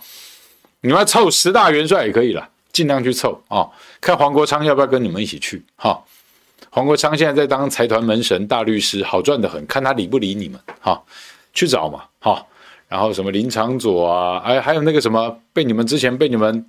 [0.82, 3.70] 你们要凑十大元帅也可以了，尽量去凑啊、
[4.02, 5.64] 看黄国昌要不要跟你们一起去？
[5.78, 6.04] 哈、
[6.74, 10.58] 黄国昌现在在当财团门神大律师，好赚得很，看他理不理你们？
[10.80, 11.02] 哈、哦，
[11.54, 12.06] 去找嘛！
[12.20, 12.46] 哈、哦，
[12.88, 16.66] 然后什么林长佐啊，哎，还有那个什么被你们之前被你们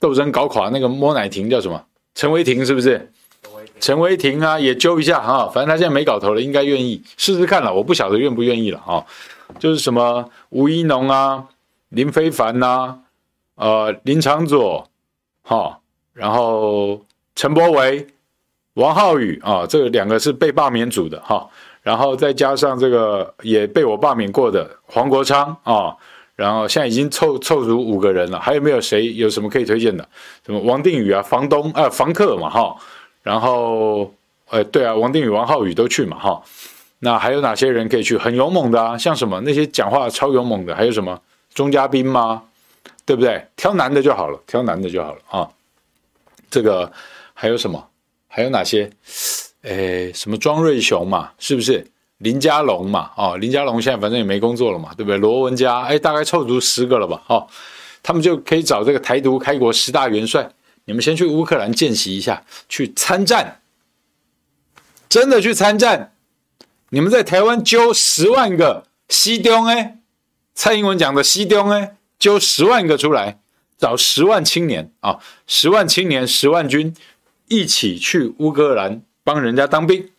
[0.00, 1.80] 斗争搞垮那个摸奶亭叫什么？
[2.16, 3.12] 陈为廷是不是？
[3.78, 7.72] 陈为廷啊，也揪一下哈，反正他现在没搞头了，应该愿意试试看了。
[7.72, 9.04] 我不晓得愿不愿意了啊。
[9.60, 11.46] 就是什么吴一农啊、
[11.90, 12.98] 林非凡呐、
[13.54, 14.88] 呃林长佐，
[15.42, 15.78] 哈，
[16.12, 17.00] 然后
[17.36, 18.08] 陈柏惟、
[18.76, 21.46] 王浩宇啊，这两个是被罢免组的哈，
[21.82, 25.96] 然后再加上这个也被我罢免过的黄国昌啊，
[26.34, 30.06] 然后现在已经凑凑足五个人了，还有没有谁有什么可以推荐的？
[30.44, 32.76] 什么王定宇啊、房东啊、房客嘛哈。
[33.22, 34.12] 然后，
[34.50, 36.42] 呃，对啊，王定宇、王浩宇都去嘛，哈。
[36.98, 38.16] 那还有哪些人可以去？
[38.16, 41.18] 很勇猛的啊，像什么那些讲话超勇猛的，还有什么
[41.54, 42.42] 钟嘉宾吗？
[43.06, 43.42] 对不对？
[43.56, 45.48] 挑男的就好了，挑男的就好了啊。
[46.50, 46.92] 这个
[47.34, 47.82] 还有什么？
[48.36, 48.90] 还有哪些？
[49.62, 51.90] 诶，什么庄瑞雄嘛，是不是？
[52.18, 55.16] 林佳龙嘛，哦，林佳龙现在反正也没工作了嘛，对不对？
[55.16, 57.48] 罗文佳，哎，大概凑足十个了吧，哦，
[58.02, 60.50] 他们就可以找这个台独开国十大元帅。
[60.84, 63.62] 你们先去乌克兰见习一下，去参战，
[65.08, 66.12] 真的去参战。
[66.90, 69.96] 你们在台湾揪十万个西东哎，
[70.54, 73.38] 蔡英文讲的西东哎，揪十万个出来，
[73.78, 76.94] 找十万青年啊，十万青年、十万军
[77.48, 80.10] 一起去乌克兰帮人家当兵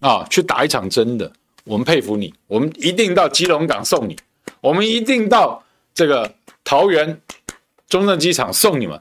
[0.00, 1.32] 啊，去打一场真的。
[1.64, 4.16] 我们佩服你，我们一定到基隆港送你，
[4.60, 6.34] 我们一定到这个
[6.64, 7.20] 桃园
[7.88, 9.00] 中正机场送你们。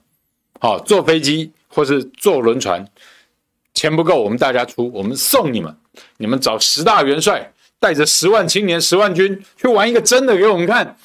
[0.60, 2.86] 好，坐飞机或是坐轮船，
[3.74, 5.78] 钱不够，我们大家出，我们送你们。
[6.18, 10.98] 你们找十大元帅，带着十万青年、十万军去玩一个真的给我们看，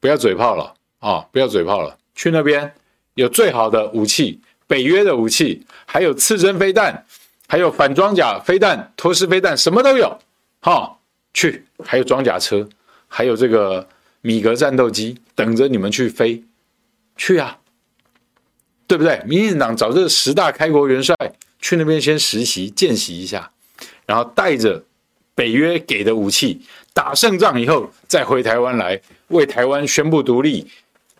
[0.00, 1.26] 不要嘴炮了啊！
[1.30, 2.74] 不要嘴炮了，去那边
[3.14, 7.04] 有最好的武器，北约的武器，还有刺针飞弹，
[7.48, 10.16] 还有反装甲飞弹、托式飞弹，什么都有。
[10.60, 10.96] 哈，
[11.34, 12.68] 去，还有装甲车，
[13.08, 13.88] 还有这个
[14.20, 16.44] 米格战斗机，等着你们去飞，
[17.16, 17.58] 去啊，
[18.86, 19.20] 对不对？
[19.26, 21.16] 民进党找这十大开国元帅
[21.60, 23.50] 去那边先实习见习一下，
[24.06, 24.80] 然后带着
[25.34, 26.60] 北约给的武器，
[26.94, 30.70] 打胜仗以后再回台湾来，为台湾宣布独立，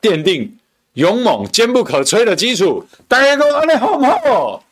[0.00, 0.56] 奠定
[0.94, 2.84] 勇猛坚不可摧的基础。
[3.06, 4.64] 大家都安利好不好？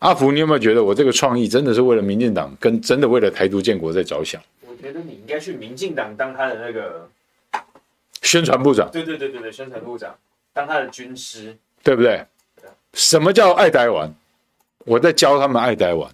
[0.00, 4.40] 阿福，你有没有觉得我这个创意真的是为了民进党，跟真的为了台独建国在着想？
[4.68, 7.08] 我觉得你应该去民进党当他的那个
[8.22, 8.90] 宣传部长。
[8.90, 10.14] 对对对对对，宣传部长
[10.52, 12.24] 当他的军师，对不对？
[12.92, 14.14] 什么叫爱台湾？
[14.84, 16.10] 我在教他们爱台湾。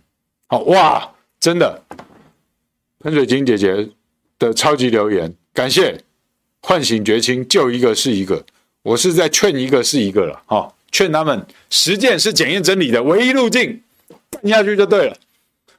[0.47, 1.82] 好哇，真的，
[3.01, 3.88] 喷水晶姐姐
[4.38, 6.01] 的超级留言，感谢
[6.62, 8.45] 唤醒觉青，救一个是一个，
[8.83, 10.72] 我是在劝一个是一个了，哈。
[10.95, 13.83] 劝他们实践是检验真理的唯一路径，
[14.30, 15.16] 干下去就对了。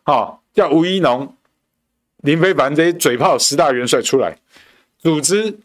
[0.01, 1.35] 好，叫吴一农、
[2.23, 4.35] 林飞凡这些嘴炮十大元帅出来
[4.97, 5.59] 组织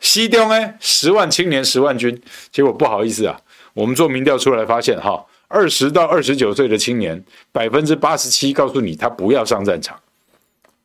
[0.00, 2.20] 西中哎十万青年十万军，
[2.50, 3.40] 结果不好意思啊，
[3.74, 7.22] 我们做民调出来发现哈，二十到二十九岁的青年
[7.52, 10.00] 百分之八十七告诉你他不要上战场。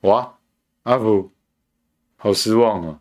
[0.01, 0.31] 哇，
[0.83, 1.31] 阿福，
[2.17, 2.99] 好失望啊。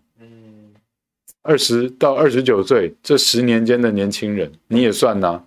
[1.44, 5.42] 二十到二十九岁这十年间的年轻人，你也算呐？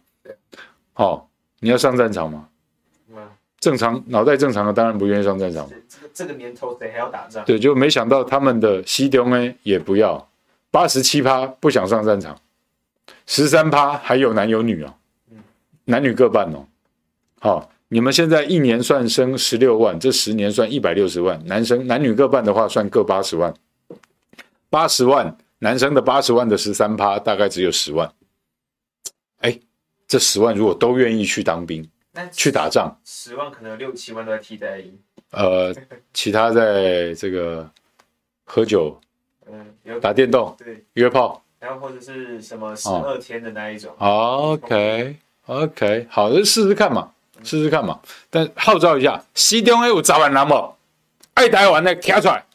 [0.94, 1.26] 好、哦，
[1.60, 2.48] 你要上战场吗？
[3.60, 5.68] 正常脑袋正常的当然不愿意上战场。
[5.68, 7.44] 这个这个年头谁还要打仗？
[7.46, 10.30] 对，就没想到他们的西东呢也不要，
[10.70, 12.40] 八十七趴不想上战场，
[13.26, 14.94] 十三趴还有男有女哦，
[15.86, 16.68] 男女各半哦。
[17.40, 23.52] 好、哦，你们现在一年算生十六万，这十年算一百六十万，男生男女各半的话算各八十万，
[24.70, 25.36] 八十万。
[25.60, 28.12] 男生的八十万的十三趴，大概只有十万。
[29.40, 29.60] 哎，
[30.08, 31.88] 这十万如果都愿意去当兵，
[32.32, 35.00] 去打仗，十万可能有六七万都在替代役。
[35.32, 35.74] 呃，
[36.14, 37.70] 其他在这个
[38.46, 39.00] 喝酒，
[39.52, 43.94] 嗯，打电动，对，约炮，然后或者是什么十二天的那一种。
[43.98, 47.12] 哦、OK OK，好，就试试看嘛，
[47.44, 48.00] 试试看嘛。
[48.30, 50.76] 但号召一下，西中有十万人无？
[51.34, 52.46] 爱台湾的跳出来，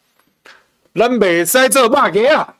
[0.95, 2.57] 咱袂使做肉鸡啊！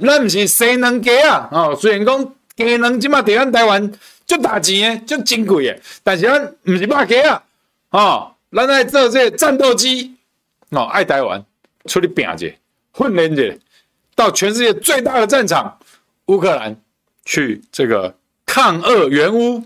[0.00, 1.48] 咱毋是生能鸡啊！
[1.52, 3.92] 哦，虽然讲鸡卵即马在咱台湾
[4.26, 7.42] 足大钱诶，足珍贵诶，但是咱毋是肉鸡啊！
[7.90, 10.14] 哦，咱爱做这战斗机
[10.70, 11.44] 哦，爱台湾
[11.86, 12.50] 出去拼者，
[12.96, 13.58] 训练者，
[14.14, 15.78] 到全世界最大的战场
[16.26, 16.76] 乌克兰
[17.24, 18.14] 去这个
[18.46, 19.62] 抗俄援乌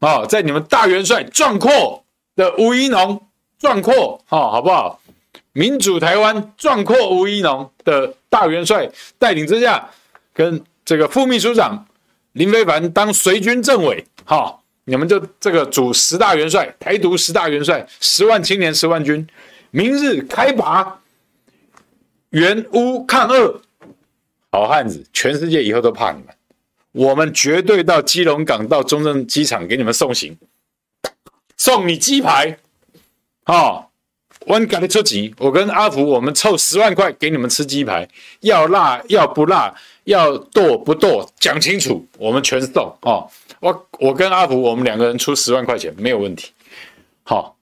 [0.00, 2.04] 哦，在你们大元帅壮阔
[2.36, 3.20] 的吴一农
[3.58, 5.00] 壮阔哦，好不好？
[5.56, 9.88] 民主台湾壮阔吴怡农的大元帅带领之下，
[10.32, 11.86] 跟这个副秘书长
[12.32, 19.24] 林非凡当随军政委，好，你们就这个组十大元帅，台独十大元帅，十万青年十万军，
[19.70, 21.00] 明日开拔，
[22.30, 23.62] 援乌抗俄，
[24.50, 26.34] 好汉子，全世界以后都怕你们，
[26.90, 30.36] 我们绝对到基隆港到中正机场给你们送行，
[31.56, 32.58] 送你鸡排，
[33.44, 33.92] 好。
[34.44, 38.08] 我给你出钱，我跟阿福，我们凑十万块给你们吃鸡排，
[38.40, 39.74] 要辣要不辣，
[40.04, 43.28] 要剁不剁，讲清楚，我们全送哦。
[43.60, 46.52] 我我跟阿福，我们两个人出十万块钱没有问题。
[47.22, 47.56] 好、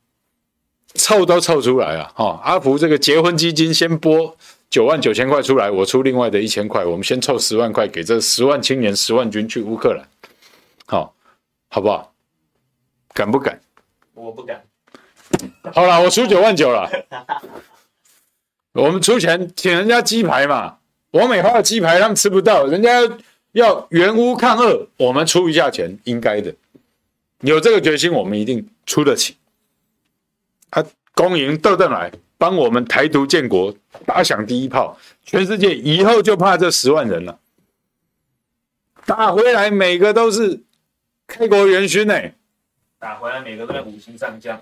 [0.94, 2.40] 凑都凑出来了哈、哦。
[2.42, 4.36] 阿福这个结婚基金先拨
[4.68, 10.08] 九万九千块出来，我出另外的一千块，我们先凑十万块给这十万青年十万军去乌克兰，
[10.86, 11.12] 好、哦，
[11.68, 12.12] 好不好？
[13.14, 13.60] 敢不敢？
[14.14, 14.64] 我不敢。
[15.70, 16.90] 好了，我出九万九了。
[18.72, 20.78] 我们出钱请人家鸡排嘛，
[21.12, 22.90] 王美花的鸡排他们吃不到，人家
[23.52, 26.54] 要援乌抗俄，我们出一下钱，应该的。
[27.40, 29.36] 有这个决心，我们一定出得起。
[30.70, 30.84] 他
[31.14, 33.74] 恭迎豆豆来帮我们台独建国
[34.06, 37.38] 打响第一炮，全世界以后就怕这十万人了。
[39.04, 40.62] 打回来每个都是
[41.26, 42.18] 开国元勋呢，
[42.98, 44.60] 打回来每个都在五星上将。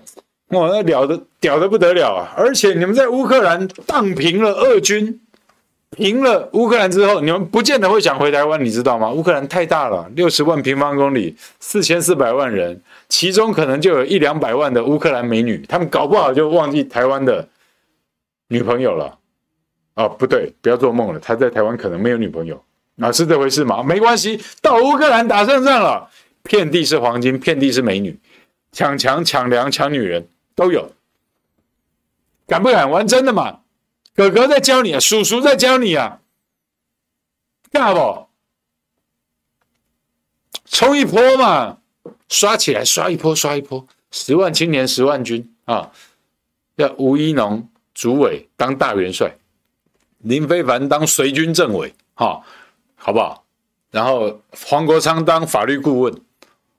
[0.51, 2.33] 哇，那了的屌的不得了啊！
[2.35, 5.19] 而且你们在乌克兰荡平了俄军，
[5.91, 9.09] 平了乌克兰之后，你们不见得会想回台湾，你知道吗？
[9.11, 17.47] 乌克兰太大了，六十万平方公里，四千四百万人，其中可能就有一两百万的乌克兰美女，他们搞不好就忘记台湾的
[18.49, 19.17] 女朋友了。
[19.95, 22.61] 哦，不对，不要做梦了，他在台湾可能没有女朋友，
[22.99, 23.83] 啊，是这回事吗？
[23.83, 26.09] 没关系，到乌克兰打胜仗了，
[26.43, 28.17] 遍地是黄金，遍地是美女，
[28.71, 30.25] 抢强抢粮抢女人
[30.55, 30.91] 都有，
[32.47, 33.07] 敢不敢玩？
[33.07, 33.61] 真的嘛？
[34.13, 36.21] 哥哥在教你啊，叔叔在教你啊，
[37.71, 38.27] 干不？
[40.65, 41.79] 冲一波嘛，
[42.29, 45.47] 刷起来，刷一波，刷一波，十万青年十万军。
[45.65, 45.89] 啊！
[46.75, 49.37] 要吴一农主委当大元帅，
[50.17, 52.43] 林非凡当随军政委，哈，
[52.95, 53.45] 好不好？
[53.91, 56.21] 然后黄国昌当法律顾问，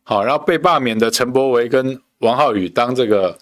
[0.03, 3.39] 好，然后被罢免的陈柏惟跟王浩宇当这个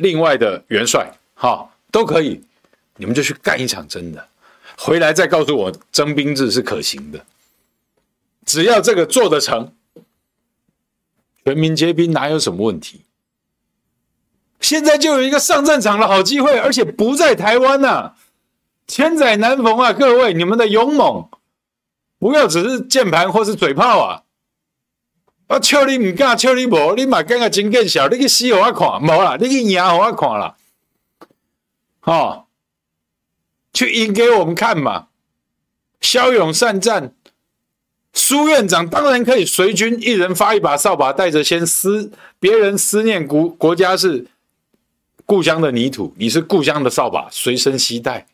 [0.00, 2.42] 另外的元帅，哈，都可以。
[2.96, 4.28] 你们就去干一场真的，
[4.76, 7.24] 回来再告诉我征兵制是可行的。
[8.44, 9.72] 只要这个做得成，
[11.44, 13.02] 全民皆兵哪有什么问题？
[14.60, 18.14] 现在就有一个上战场的好机会，而且不在台湾呐、
[18.86, 19.92] 千载难逢啊！
[19.92, 21.30] 各位，你们的勇猛，
[22.18, 24.24] 不要只是键盘或是嘴炮啊！
[25.50, 30.56] 啊，笑你唔敢，笑你无，你嘛感觉真见笑，你去死给我看，无啦，你去赢给我看啦，
[32.04, 32.44] 哦。
[33.72, 35.06] 去赢给我们看嘛！
[36.00, 37.14] 骁勇善战，
[38.12, 44.26] 苏院长当然可以随军，一人发一把扫把，带着先思别人思念国国家是
[45.24, 48.26] 故乡的泥土，你是故乡的扫把，随身携带。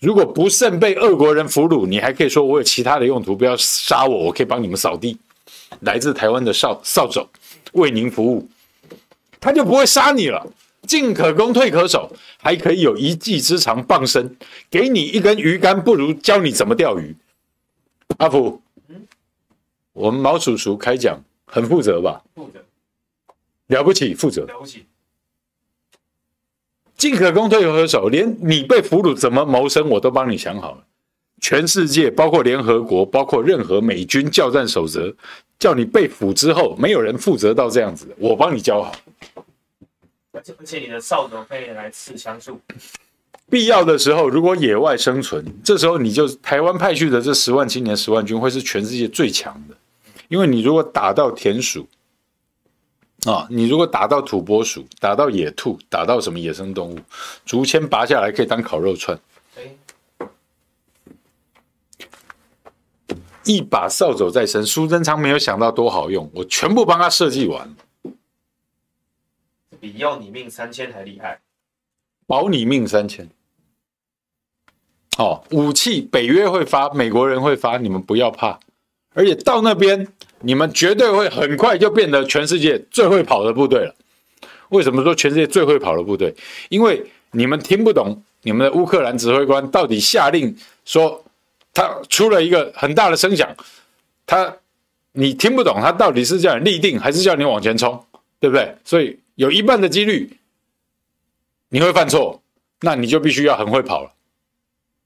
[0.00, 5.18] 如果不慎被俄国人俘虏，你还可以说我有其他的用途，不要杀我，我可以帮你们扫地。
[5.80, 7.28] 来自台湾的扫扫帚
[7.72, 8.48] 为您服务，
[9.40, 10.46] 他就不会杀你了。
[10.86, 14.36] 进可攻，退可守，还可以有一技之长傍身。
[14.70, 17.14] 给你一根鱼竿，不如教你怎么钓鱼。
[18.16, 19.06] 阿福，嗯，
[19.92, 22.22] 我们毛叔叔开讲很负责吧？
[22.34, 22.64] 负责，
[23.66, 24.86] 了不起，负责，了不起。
[26.96, 30.84] 进可攻，退可守，连你被俘虏怎么谋生，我都帮你想好了。
[31.40, 35.14] 全世界，包括联合国，包括任何美军教战守则，
[35.58, 38.92] 叫你被俘之后，没有人负责到这样子，我帮你教好。
[40.32, 42.60] 而且你的扫帚可以来刺枪术，
[43.50, 49.76] 必要的时候，如果野外生存，这时候你就台湾派去的这十万青年、十万军会是全世界最强的，
[50.28, 51.88] 因为你如果打到田鼠，
[53.26, 56.98] 啊，你如果打到土拨鼠，打到野兔，打到什么野生动物，
[57.44, 59.18] 竹签拔下来可以当烤肉串。
[63.48, 67.74] 一把扫帚在身，苏贞昌没有想到多好用，我全部帮他设计完。
[69.80, 71.40] 比要你命三千还厉害，
[72.26, 73.26] 保你命三千。
[75.16, 78.60] 哦，武器北约会发，美国人会发，你们不要怕。
[79.14, 80.06] 而且到那边，
[80.40, 83.94] 你们绝对会很快就变得全世界最会跑的部队了。
[84.68, 86.34] 为什么说全世界最会跑的部队？
[86.68, 91.24] 因为你们听不懂你们的乌克兰指挥官到底下令说，
[91.72, 93.54] 他出了一个很大的声响，
[94.26, 94.56] 他
[95.12, 98.04] 你听不懂他到底是叫你立定还是叫你往前冲，
[98.40, 98.76] 对不对？
[98.84, 99.18] 所以。
[99.38, 100.36] 有一半的几率
[101.68, 102.42] 你会犯错，
[102.80, 104.10] 那你就必须要很会跑了，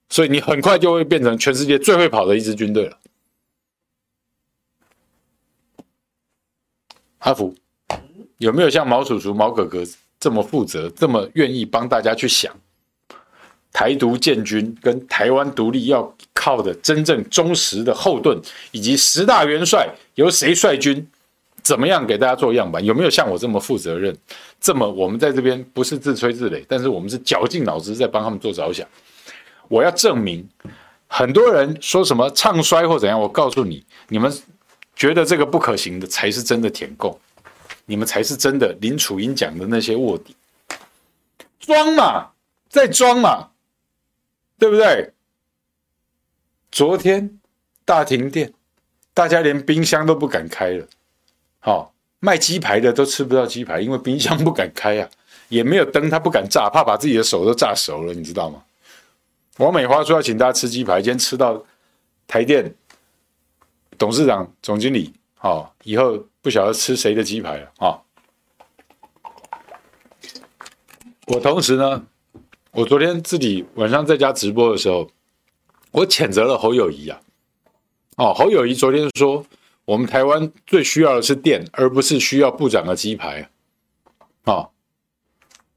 [0.09, 2.99] 所以你很快就会变成全世界最会跑的一支军队了。
[7.19, 7.55] 阿福，
[8.39, 9.85] 有没有像毛叔叔、毛哥哥
[10.19, 12.59] 这么负责、这么愿意帮大家去想
[13.73, 18.39] 台独建军跟台湾独立要靠的真正忠实的后盾，
[18.71, 21.07] 以及十大元帅由谁率军？
[21.63, 22.85] 怎么样给大家做样板？
[22.85, 24.13] 有没有像我这么负责任？
[24.61, 28.85] 这么我们在这边不是自吹自擂，但是我们是绞尽脑汁在帮他们做着想。
[29.69, 30.45] 我要证明，
[31.07, 34.33] 很多人说什么唱衰或怎样，我告诉你，你们
[34.97, 37.17] 觉得这个不可行的，才是真的舔共，
[37.87, 40.35] 你们才是真的林楚英讲的那些卧底，
[41.61, 42.27] 装嘛，
[42.69, 43.51] 在装嘛，
[44.63, 45.13] 对不对？
[46.71, 47.41] 昨天
[47.85, 48.53] 大停电，
[49.13, 50.87] 大家连冰箱都不敢开了。
[51.59, 51.91] 好、哦，
[52.21, 55.11] 卖鸡排的都吃不到鸡排，因为冰箱不敢开啊，
[55.49, 58.63] 也没有灯，他不敢炸，怕把自己的手都炸熟了，你知道吗？
[59.57, 61.61] 王美花说要请大家吃鸡排，今天吃到
[62.29, 62.73] 台电
[63.99, 68.01] 董事长、总经理，好、哦，以后不晓得吃谁的鸡排了啊、哦！
[71.27, 72.07] 我同时呢，
[72.73, 75.11] 我昨天自己晚上在家直播的时候，
[75.91, 77.21] 我谴责了侯友谊啊，
[78.17, 79.45] 哦，侯友谊昨天说。
[79.85, 83.51] 我们台湾最需要的是电，而不是需要部长的鸡排。
[84.45, 84.71] 啊，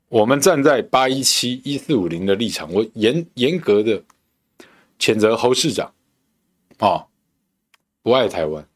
[0.09, 4.03] 我们站在八一七一四五零的立场，我严严格的
[4.99, 5.87] 谴责侯市长，
[6.77, 7.07] 啊、哦，
[8.03, 8.69] 不爱台湾，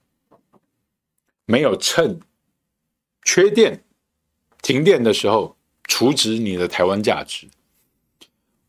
[1.46, 2.20] 没有趁
[3.24, 3.84] 缺电、
[4.64, 7.48] 停电的时候储值你的台湾价值。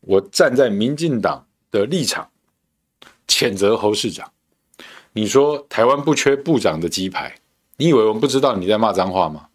[0.01, 2.29] 我站在民进党的立场，
[3.27, 4.31] 谴责侯市长。
[5.13, 7.35] 你说台湾不缺部长的鸡排，
[7.77, 9.47] 你以为我们不知道你在骂脏话吗？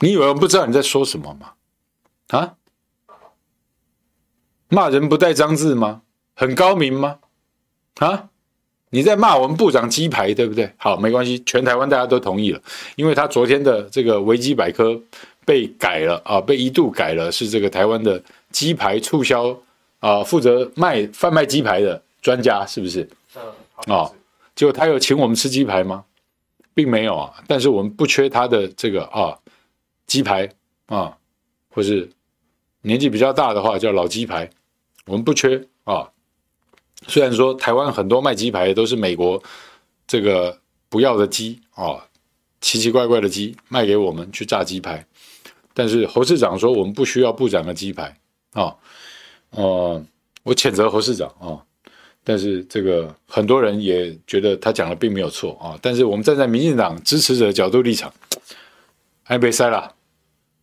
[0.00, 1.52] 你以为我们不知道你在说什么吗？
[2.28, 2.56] 啊？
[4.68, 6.02] 骂人不带脏字吗？
[6.34, 7.18] 很高明吗？
[7.96, 8.30] 啊？
[8.90, 10.72] 你在骂我们部长鸡排，对不对？
[10.76, 12.60] 好，没关系，全台湾大家都同意了，
[12.96, 15.00] 因为他昨天的这个维基百科
[15.44, 19.56] 被改了啊，被一度改了，是这个台湾的鸡排促销
[20.00, 23.08] 啊，负责卖贩卖鸡排的专家，是不是？
[23.36, 23.42] 嗯，
[23.94, 24.14] 哦，
[24.54, 26.04] 结果他有请我们吃鸡排吗？
[26.72, 29.36] 并没有啊，但是我们不缺他的这个啊
[30.06, 30.48] 鸡排
[30.86, 31.16] 啊，
[31.70, 32.08] 或是
[32.82, 34.48] 年纪比较大的话叫老鸡排，
[35.06, 36.08] 我们不缺啊。
[37.06, 39.42] 虽然说台湾很多卖鸡排的都是美国
[40.06, 42.06] 这个不要的鸡啊，
[42.60, 45.04] 奇奇怪怪的鸡卖给我们去炸鸡排，
[45.72, 48.16] 但是侯市长说我们不需要部长的鸡排
[48.52, 48.74] 啊，
[49.50, 50.04] 呃，
[50.42, 51.62] 我谴责侯市长啊。
[52.22, 55.78] 但是这个很多人也觉得他讲的并没有错啊。
[55.80, 58.12] 但是我们站在民进党支持者的角度立场，
[59.22, 59.94] 还别塞了，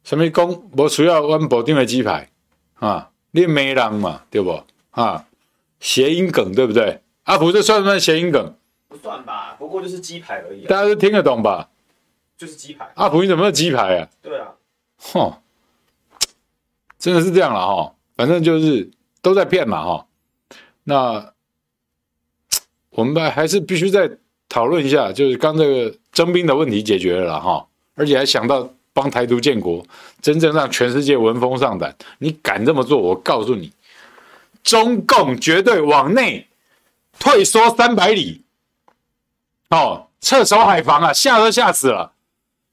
[0.03, 2.29] 什么讲我需要温保定的鸡排
[2.75, 3.09] 啊？
[3.31, 4.63] 你没人嘛，对不？
[4.91, 5.25] 啊，
[5.79, 7.01] 谐音梗对不对？
[7.23, 8.55] 阿普这算不算谐音梗？
[8.87, 11.69] 不算吧，不过就是鸡排而已，大家都听得懂吧？
[12.37, 12.89] 就是鸡排。
[12.95, 14.07] 阿普你怎么有鸡排啊？
[14.21, 14.53] 对啊，
[14.97, 15.33] 哼，
[16.99, 18.89] 真的是这样了哈，反正就是
[19.21, 20.05] 都在骗嘛哈，
[20.83, 21.33] 那。
[22.89, 24.09] 我们还是必须再
[24.49, 29.85] 讨论一下，就是刚这个征兵的问题解决了啦哈，而且还想到帮台独建国，
[30.19, 31.95] 真正让全世界闻风丧胆。
[32.17, 33.71] 你敢这么做，我告诉你，
[34.63, 36.47] 中共绝对往内
[37.19, 38.41] 退缩三百里，
[39.69, 42.13] 哦，撤守海防啊，吓都吓死了，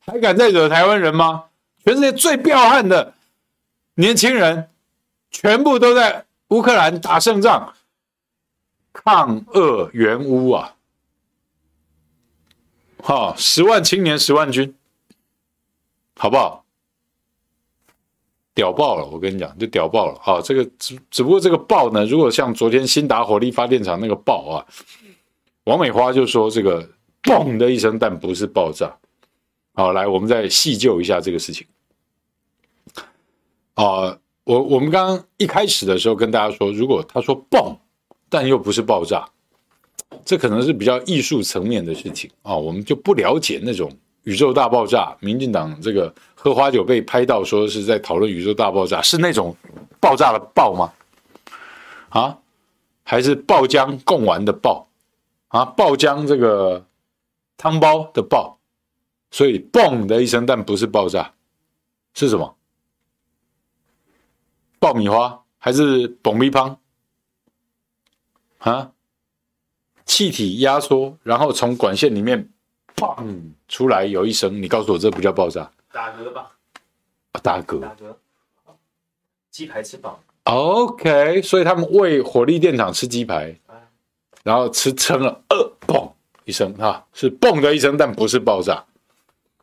[0.06, 1.44] 还敢再惹台湾人吗？
[1.84, 3.12] 全世界最彪悍的
[3.94, 4.70] 年轻人，
[5.30, 7.74] 全部都在乌克兰打胜仗。
[8.92, 10.76] 抗俄援乌啊！
[13.02, 14.72] 好，十万青年十万军，
[16.16, 16.64] 好不好？
[18.54, 19.04] 屌爆了！
[19.04, 20.40] 我跟你讲，就屌爆了啊！
[20.40, 24.66] 这个只只不过这个爆呢，如果像昨天新达火力发电厂那个爆啊，
[25.64, 26.88] 王美花就说这个
[27.20, 28.96] 嘣的一声，但不是爆炸。
[29.72, 31.66] 好，来，我们再细究一下这个事情。
[33.74, 37.76] 啊，我我们刚刚一开始的时候跟大家说，如果他说嘣。
[38.26, 39.28] 但又不是爆炸，
[40.24, 43.88] 这可能是比较艺术层面的事情啊，我们就不了解那种
[44.24, 45.16] 宇宙大爆炸。
[45.20, 49.54] 民进党这个喝花酒被拍到说是在讨论宇宙大爆炸，是那种
[50.00, 50.92] 爆炸的爆吗？
[52.08, 52.36] 啊，
[53.04, 54.88] 还是爆浆贡丸的爆
[55.48, 55.64] 啊？
[55.64, 56.84] 爆浆这个
[57.56, 58.58] 汤包的爆，
[59.30, 61.32] 所以嘣的一声，但不是爆炸，
[62.14, 62.56] 是什么？
[64.84, 66.78] 爆米花还是爆米香？
[68.58, 68.92] 啊！
[70.04, 72.50] 气体压缩，然后从管线里面
[72.94, 73.16] 砰
[73.66, 75.70] 出来，有一声，你告诉我这不叫爆炸？
[75.90, 76.50] 打嗝吧？
[77.32, 77.80] 啊，打嗝。
[77.80, 78.14] 打嗝。
[79.50, 80.22] 鸡排吃饱。
[80.42, 83.58] OK，所以他们为火力电厂吃鸡排，
[84.42, 86.12] 然后吃撑了，呃，嘣
[86.44, 88.84] 一声，哈，是嘣的一声，但不是爆炸。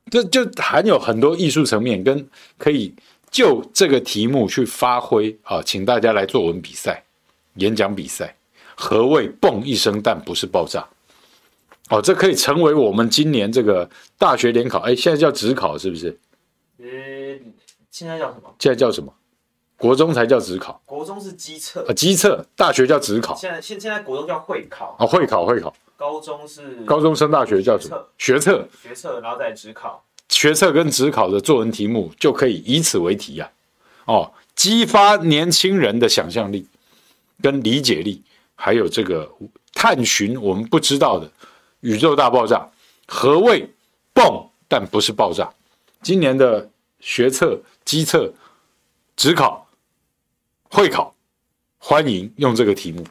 [0.10, 2.96] 这就含有很多艺术层面，跟可以
[3.32, 7.04] 就这个题目去发挥啊，请大家来作文比赛、
[7.56, 8.36] 演讲比赛。
[8.76, 10.86] 何谓“嘣一声”但不是爆炸？
[11.90, 14.80] 哦，这可以成为我们今年这个大学联考。
[14.80, 16.20] 哎，现在叫指考是不是？
[16.80, 16.86] 呃，
[17.90, 18.54] 现在叫什么？
[18.60, 19.14] 现在叫什么？
[19.78, 20.82] 国中才叫指考。
[20.86, 22.46] 国中是基测啊，基测。
[22.56, 23.36] 大学叫指考。
[23.36, 25.74] 现在现现在国中叫会考啊，会考会考。
[25.96, 28.08] 高中是高中升大学叫什么？
[28.18, 28.68] 学测。
[28.82, 30.04] 学测，然后再指考。
[30.32, 33.52] 学测跟指考的作文题目就可以以此为题呀、
[34.06, 34.16] 啊。
[34.16, 36.66] 哦，激发年轻人的想象力
[37.40, 38.24] 跟理解力。
[38.56, 39.28] 还有这个
[39.74, 41.32] 探寻我们不知道的
[41.80, 42.70] 宇宙大爆炸，
[43.08, 43.68] 何谓
[44.14, 45.52] 蹦但不是爆炸？
[46.04, 46.70] 今年的
[47.00, 48.32] 学测、机测、
[49.16, 49.68] 指考、
[50.70, 51.16] 会考，
[51.80, 53.04] 欢迎用这个题目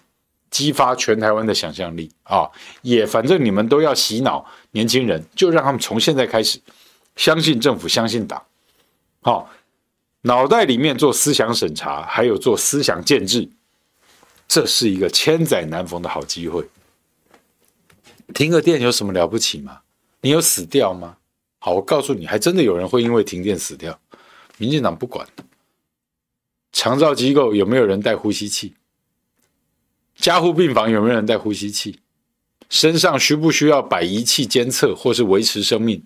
[0.50, 2.48] 激发全台湾的想象力啊！
[2.82, 6.60] 也反正你们都要洗脑年轻人，就让他们从现在开始
[7.20, 8.42] 相信政府、相信党，
[9.20, 9.50] 好，
[10.22, 13.46] 脑袋里面做思想审查，还有做思想建制。
[14.48, 16.66] 这是一个千载难逢的好机会。
[18.32, 19.82] 停个电有什么了不起吗？
[20.22, 21.18] 你有死掉吗？
[21.58, 24.00] 好，我告诉你，还真的有人会因为停电死掉。
[24.56, 25.28] 民进党不管。
[26.72, 28.76] 长照机构有没有人带呼吸器？
[30.16, 32.00] 加护病房有没有人带呼吸器？
[32.70, 36.02] 身上需不需要摆仪器监测或是维持生命？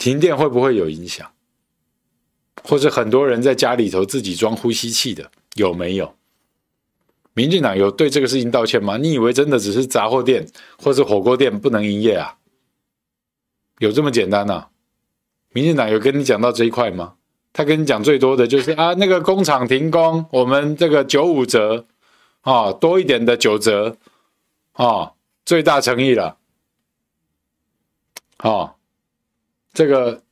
[0.00, 1.30] 停电会不会有影响？
[2.64, 6.16] 或者很多人在家里头自己装呼吸器的有没有？
[7.34, 8.96] 民进党有对这个事情道歉吗？
[8.96, 10.48] 你以为真的只是杂货店
[10.78, 12.38] 或是火锅店不能营业啊？
[13.78, 14.70] 有这么简单啊？
[15.52, 17.16] 民进党有跟你讲到这一块吗？
[17.52, 21.86] 他跟你讲最多的就是啊，那个工厂停工，我们这个九五折
[22.40, 23.98] 啊，多一点的九折
[24.72, 25.12] 啊，
[25.44, 26.38] 最大诚意了。
[28.38, 28.76] 啊，
[29.72, 30.22] 这个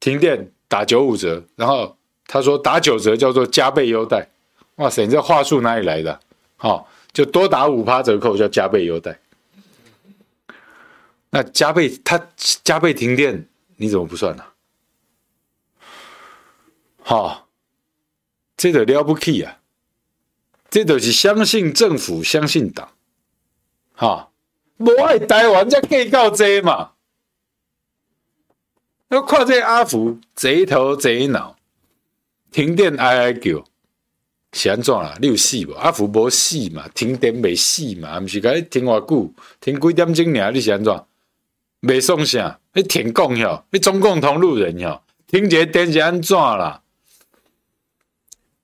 [0.00, 1.96] 停电打九五折，然后
[2.26, 4.28] 他说打九折叫做加倍优待。
[4.76, 6.20] 哇塞，你这话术哪里来的？
[6.56, 9.18] 好，就多打五趴折扣叫加倍优待。
[11.30, 14.44] 那加倍他加倍停电，你怎么不算呢？
[17.00, 17.48] 好，
[18.56, 19.58] 这个了不起啊！
[20.70, 22.88] 这都是相信政府，相信党。
[23.92, 24.32] 好，
[24.78, 26.91] 不爱台湾才计较这嘛。
[29.12, 31.54] 要看这阿福贼头贼脑，
[32.50, 33.62] 停电哀哀叫。
[34.54, 35.16] 是安怎啦？
[35.20, 35.72] 你有死无？
[35.72, 36.88] 阿福无死嘛？
[36.94, 38.18] 停电未死嘛？
[38.18, 39.30] 毋是该停偌久？
[39.60, 40.50] 停几点钟尔？
[40.50, 41.04] 你是安怎？
[41.80, 42.58] 未送啥？
[42.72, 43.62] 你舔共哟？
[43.70, 45.02] 你中共同路人哟？
[45.26, 46.80] 停一个电是安怎啦？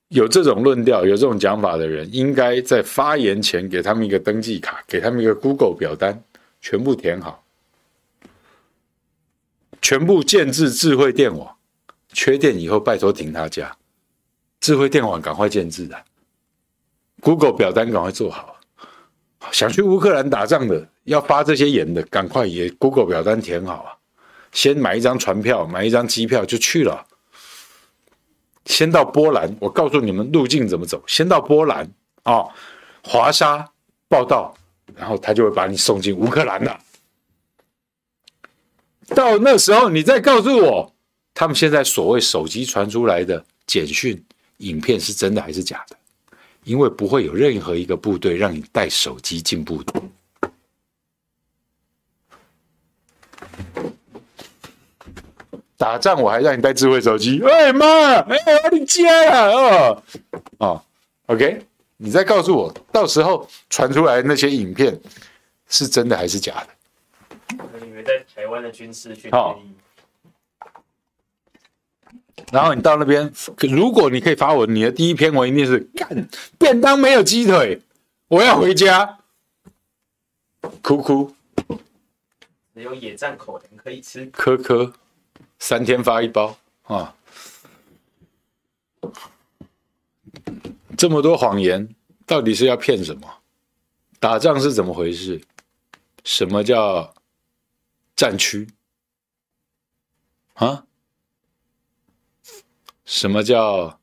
[0.07, 6.23] 有这种论调、有这种讲法的人，应该在发言前给他们一个登记卡，给他们一个 Google 表单，
[6.59, 7.43] 全部填好，
[9.81, 11.55] 全部建置智慧电网，
[12.13, 13.75] 缺电以后拜托停他家。
[14.59, 16.03] 智慧电网赶快建置啊
[17.21, 18.57] ！Google 表单赶快做好。
[19.51, 23.95] 想去乌克兰打仗的，要发这些言的，赶快也 Google 表单填好啊！
[24.51, 27.05] 先买一张船票，买一张机票就去了。
[28.65, 31.01] 先到波兰，我告诉你们路径怎么走。
[31.07, 31.89] 先到波兰
[32.23, 32.51] 啊、哦，
[33.03, 33.65] 华沙
[34.07, 34.53] 报到，
[34.95, 36.77] 然后他就会把你送进乌克兰了。
[39.15, 40.93] 到那时候，你再告诉我，
[41.33, 44.23] 他们现在所谓手机传出来的简讯。
[44.59, 45.95] 影片是真的还是假的？
[46.65, 50.01] 因为不会有任何一个部队让你带手机进部队。
[55.77, 57.41] 打仗我还让你带智慧手机？
[57.41, 57.85] 哎妈！
[57.85, 59.47] 哎，我的家啊！
[59.47, 60.03] 哦
[60.57, 60.81] 哦
[61.27, 64.99] ，OK，你再告诉我，到时候传出来那些影片
[65.69, 66.78] 是真的还是假的？
[67.57, 69.75] 我以为在台湾的军事训练。
[72.51, 73.31] 然后你到那边，
[73.69, 76.27] 如果你可以发文，你的第一篇文一定是干
[76.57, 77.81] 便当没有鸡腿，
[78.27, 79.19] 我要回家，
[80.81, 81.35] 哭哭。
[82.73, 84.93] 只有野战口粮可以吃，科科，
[85.59, 87.13] 三天发一包啊！
[90.97, 91.93] 这么多谎言，
[92.25, 93.27] 到底是要骗什么？
[94.19, 95.41] 打仗是怎么回事？
[96.23, 97.13] 什么叫
[98.19, 98.67] 战区？
[100.55, 100.83] 啊？
[103.05, 103.97] 什么叫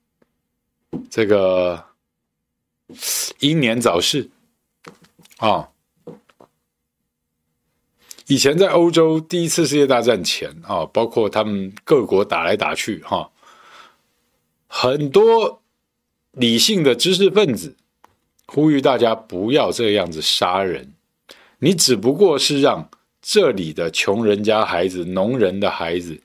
[1.10, 1.84] 这个
[3.40, 4.30] 英年早逝
[5.36, 5.68] 啊、
[8.26, 13.30] 以前在欧洲第一次世界大战前啊、包括他们各国打来打去哈、
[14.66, 15.62] 很多
[16.30, 17.76] 理性的知识分子
[18.46, 20.94] 呼吁大家不要这样子杀人，
[21.58, 22.90] 你只不过是让
[23.28, 26.16] 这里的穷人家孩子、农人的孩子。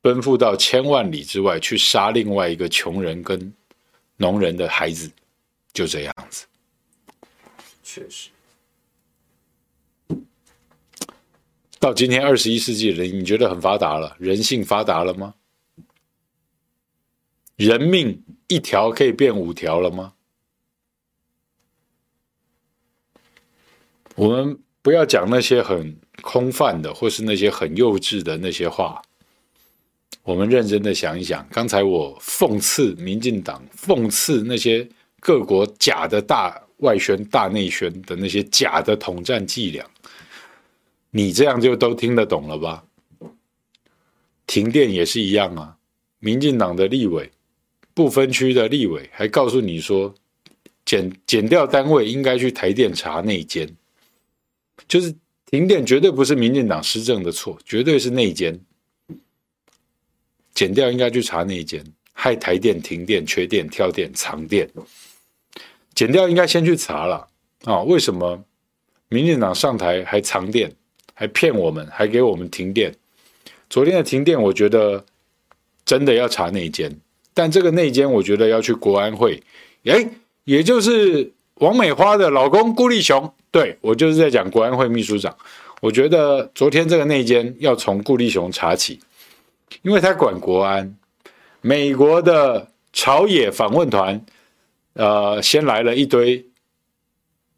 [0.00, 3.52] 奔赴到千万里之外去杀另外一个穷人跟
[4.16, 5.10] 农人的孩子，
[5.72, 6.46] 就这样子。
[7.82, 8.30] 确实，
[11.80, 14.16] 到今天二十一世纪人，你觉得很发达了？
[14.18, 15.34] 人性发达了吗？
[17.56, 20.14] 人命一条可以变五条了吗？
[24.14, 29.02] 我们不要讲那些很空泛的，或是那些很幼稚的那些话。
[30.22, 34.86] 我们认真的想一想，刚才我讽刺民进党，讽刺那些
[35.20, 39.84] 各国假的大外宣、大内宣的那些假的统战伎俩，
[41.10, 42.84] 你这样就都听得懂了吧？
[44.46, 45.76] 停电也是一样啊，
[46.20, 47.30] 民进党的立委、
[47.94, 50.14] 不分区的立委还告诉你说，
[50.84, 53.68] 减减调单位应该去台电查内奸，
[54.88, 55.14] 就是
[55.50, 58.58] 停电绝对不是民进党施政的错，绝对是内奸。
[60.54, 64.68] 减掉应该去查内奸，害台电停电、缺电、跳电、藏电。
[65.94, 67.28] 减掉应该先去查了
[67.64, 67.82] 啊！
[67.82, 68.44] 为什么
[69.08, 70.72] 民进党上台还藏电，
[71.14, 72.94] 还骗我们，还给我们停电？
[73.70, 75.04] 昨天的停电，我觉得
[75.84, 76.96] 真的要查内奸，
[77.34, 79.42] 但这个内奸，我觉得要去国安会，
[79.84, 80.08] 哎，
[80.44, 85.36] 也就是王美花的老公顾立雄，对，我就是在讲国安会秘书长。
[85.80, 89.00] 我觉得昨天这个内奸要从顾立雄查起，
[89.82, 90.96] 因为他管国安。
[91.60, 94.24] 美国的朝野访问团，
[94.94, 96.46] 呃，先来了一堆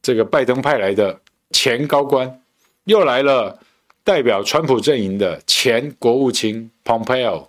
[0.00, 1.20] 这个拜登派来的
[1.50, 2.40] 前高官，
[2.84, 3.58] 又来了
[4.02, 7.46] 代表川普阵营的前国务卿 Pompeo，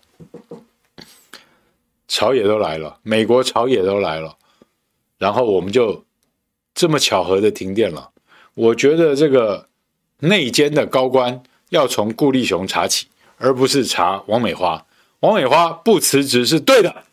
[2.08, 4.36] 朝野都来了，美国朝野都来了，
[5.18, 6.04] 然后我们就
[6.82, 8.10] 这么巧合的停电了。
[8.56, 9.68] 我觉得这个
[10.22, 13.06] 内奸的高官要从顾立雄查起，
[13.38, 14.84] 而不是查王美花。
[15.20, 17.04] 王美花不辞职是对的，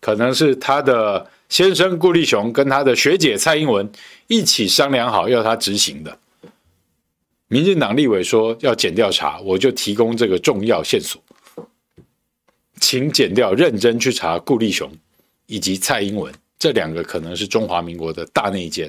[0.00, 3.90] 可能是他的先生顾立雄跟他的学姐蔡英文
[4.28, 6.16] 一起商量好要他执行的。
[7.48, 11.20] 民进党立委说要检调查，我就提供这个重要线索，
[12.78, 14.88] 请检调认真去查顾立雄
[15.46, 18.88] 以及蔡英文这两个可能是中华民国的大内奸。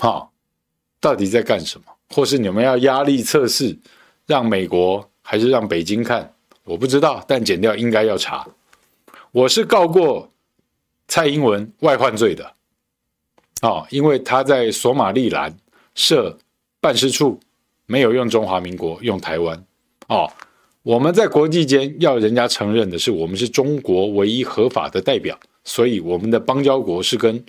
[0.00, 0.32] 好，
[0.98, 1.84] 到底在干什么？
[2.08, 3.78] 或是你们要压力测试，
[4.26, 5.06] 让美国？
[5.22, 6.34] 还是让北京看，
[6.64, 8.48] 我不知道，但剪掉应该要查。
[9.30, 10.28] 我是告过
[11.06, 12.54] 蔡英文外患罪的，
[13.60, 15.54] 哦，因为他在索马利兰
[15.94, 16.36] 设
[16.80, 17.38] 办事处，
[17.86, 19.64] 没有用中华民国，用台湾。
[20.08, 20.32] 哦，
[20.82, 27.44] 我们在国际间要人家承认的是，我们是中国唯一合法的代表，所以我们的邦交国是跟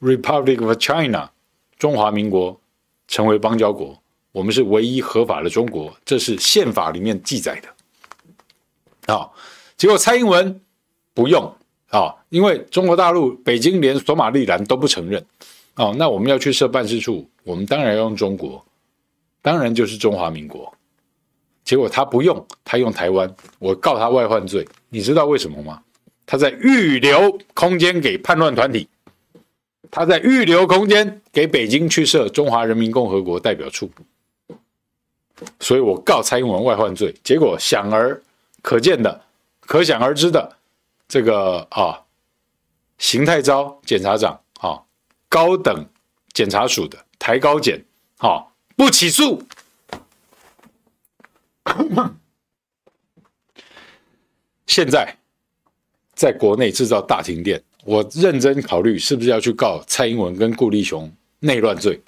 [0.00, 1.30] Republic of China
[1.78, 2.60] 中华民国
[3.08, 3.96] 成为邦交国。
[4.32, 9.14] 我们是唯一合法的中国，这是宪法里面记载的。
[9.14, 9.30] 啊，
[9.76, 10.60] 结果蔡英文
[11.12, 11.54] 不用
[11.90, 15.24] 啊，因为中国大陆北京连索马利兰都不承认。
[15.76, 18.64] 哦，那我们要去设办事处，我们当然要用中国，
[19.42, 20.72] 当然就是中华民国。
[21.64, 24.66] 结果他不用，他用台湾，我告他外患罪。
[24.88, 25.80] 你知道为什么吗？
[26.26, 28.88] 他在预留空间给叛乱团体，
[29.94, 33.88] 他在预留空间给北京去设中华人民共和国代表处。
[35.60, 38.20] 所以我告蔡英文外患罪，结果想而
[38.60, 39.24] 可见的、
[39.60, 40.56] 可想而知的，
[41.06, 42.02] 这个啊，
[42.98, 44.82] 邢太昭检察长啊，
[45.28, 45.86] 高等
[46.32, 47.84] 检察署的台高检
[48.18, 49.40] 啊，不起诉。
[54.66, 55.16] 现在
[56.16, 61.10] 在国内制造大停电，我认真考虑是不是要去告蔡英文跟顾立雄
[61.40, 62.00] 内乱罪。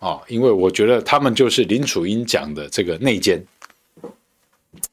[0.00, 3.44] 啊、哦，因为我觉得他们就是林楚英讲的这个内奸，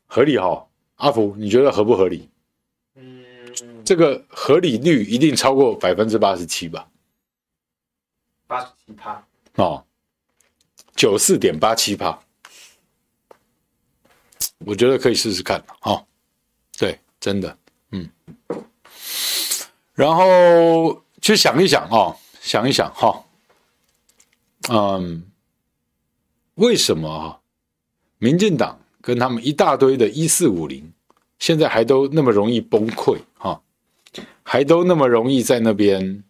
[0.07, 0.67] 合理哈、哦？
[0.95, 2.27] 阿福，你觉得合不合理？
[2.95, 3.23] 嗯，
[3.85, 6.89] 这个合理率一定超过百分之八十七吧？
[8.47, 9.23] 八十七趴
[9.57, 9.85] 哦，
[10.95, 12.19] 九四点八七趴，
[14.65, 16.03] 我觉得可以试试看哦。
[16.79, 17.57] 对，真的，
[17.91, 18.09] 嗯，
[19.95, 23.07] 然后去想一想哦，想一想哈。
[23.07, 23.21] 哦
[24.67, 25.23] 嗯，
[26.55, 27.39] 为什么啊？
[28.17, 30.91] 民进党跟他们一大堆的“一四五零”，
[31.37, 33.61] 现在还都那么容易崩溃哈，
[34.41, 36.23] 还都那么容易在那边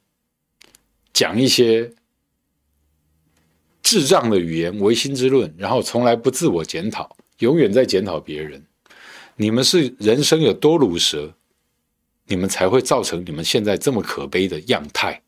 [1.13, 1.93] 讲一些
[3.81, 8.65] 智障的语言、唯心之论，然后从来不自我检讨，永远在检讨别人。
[9.37, 11.33] 你们是人生有多鲁蛇，
[12.27, 15.21] 你们才会造成你们现在这么可悲的样态。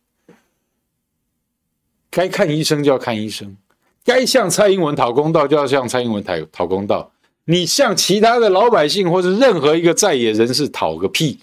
[2.10, 3.58] 该看医生就要看医生，
[4.04, 7.12] 该向蔡英文讨公道就要向蔡英文讨讨公道。
[7.46, 11.40] 你向其他的老百姓或者任何一个在野人士讨个屁！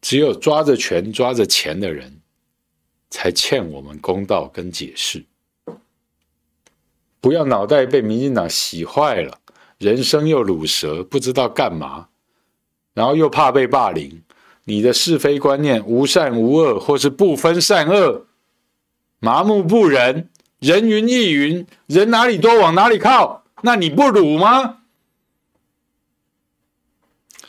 [0.00, 2.20] 只有抓着权、抓着钱的人，
[3.10, 5.26] 才欠我们公道跟解释。
[7.20, 9.38] 不要脑袋被民进党洗坏了，
[9.78, 12.08] 人生又卤蛇，不知道干嘛，
[13.00, 14.20] 然后又怕被霸凌。
[14.64, 18.26] 你的是非观念无善无恶，或是不分善恶。
[19.20, 20.28] 麻木不仁，
[20.58, 24.80] 人云亦云，人哪里多往哪里靠，那你不鲁吗？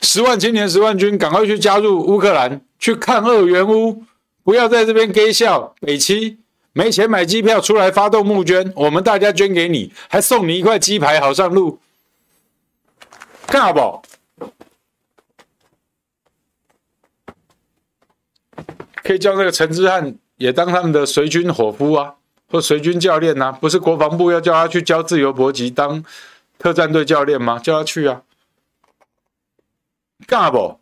[0.00, 4.04] 十万青年十万军，赶快去加入乌克兰，去看俄援乌，
[4.42, 5.74] 不要在这边给笑。
[5.80, 6.38] 北七
[6.72, 11.78] 没钱买机票，出来发动募捐，我们大家捐给你，还送你一块鸡排，好上路。
[13.46, 14.02] 看好不？
[19.02, 20.16] 可以叫那个陈之汉。
[20.36, 22.14] 也当他们的随军伙夫啊，
[22.50, 26.02] 或随军教练呐、啊，不是国防部要叫他去教自由搏击当
[26.58, 27.60] 特战队教练吗？
[27.60, 28.22] 叫他去啊，
[30.26, 30.80] 干不？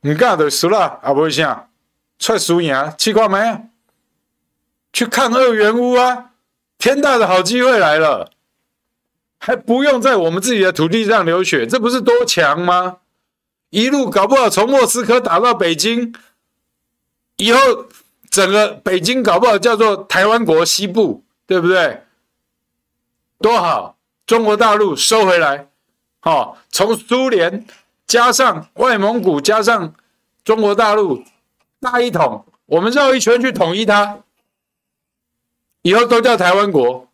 [0.00, 1.14] 你干的输了啊？
[1.14, 1.70] 不会像
[2.18, 3.68] 踹输赢，气挂没？
[4.92, 6.30] 去看二元屋啊！
[6.78, 8.32] 天大的好机会来了，
[9.38, 12.96] 还不用在我们自己的土地上流血，这不是多强吗？
[13.68, 16.12] 一路搞不好从莫斯科打到北京。
[17.40, 17.58] 以后
[18.30, 22.02] 整个北京搞不好叫做台湾国西部，对不对？
[23.40, 23.96] 多好！
[24.26, 25.68] 中国大陆收回来，
[26.20, 27.66] 好、哦，从苏联
[28.06, 29.94] 加上外蒙古加上
[30.44, 31.24] 中国大陆
[31.80, 34.18] 大一统，我们绕一圈去统一它，
[35.80, 37.08] 以后都叫台湾国，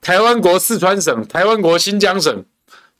[0.00, 2.44] 台湾国四川省，台湾国新疆省，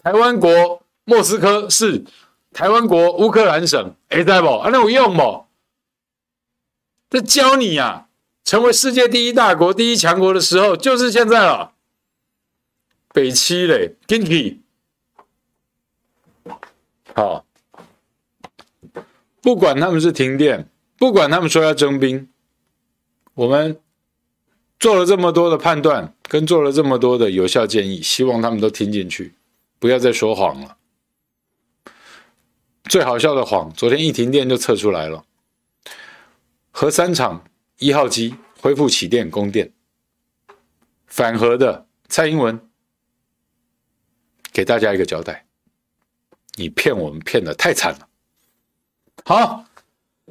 [0.03, 2.05] 台湾国莫斯科市，
[2.53, 4.62] 台湾国乌克兰省，哎，在不？
[4.70, 5.43] 那我用不？
[7.15, 8.09] 这教你呀、啊，
[8.45, 11.75] 成为世界第一大国、第一强国的时候，就是现在了。
[13.12, 14.59] 北七嘞，Kinky，
[17.15, 17.47] 好，
[19.41, 22.29] 不管他们是停电，不管他们说要征兵，
[23.35, 23.81] 我们
[24.81, 29.35] 做了这么多的判断，跟做了这么多的有效建议，希望他们都听进去，
[29.79, 30.77] 不要再说谎了。
[32.89, 35.25] 最好笑的谎，昨天一停电就测出来了，
[36.77, 37.45] 核三厂
[37.79, 39.72] 一号机恢复起电供电，
[41.07, 42.61] 反核的蔡英文。
[44.53, 45.47] 给大家一个交代，
[46.57, 48.09] 你骗我们骗的太惨了。
[49.25, 49.64] 好，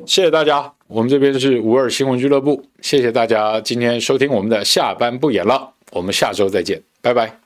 [0.05, 7.42] 谢谢大家，我们这边是五二新闻俱乐部，谢谢大家今天收听我们的下班不演了，我们下周再见，拜拜。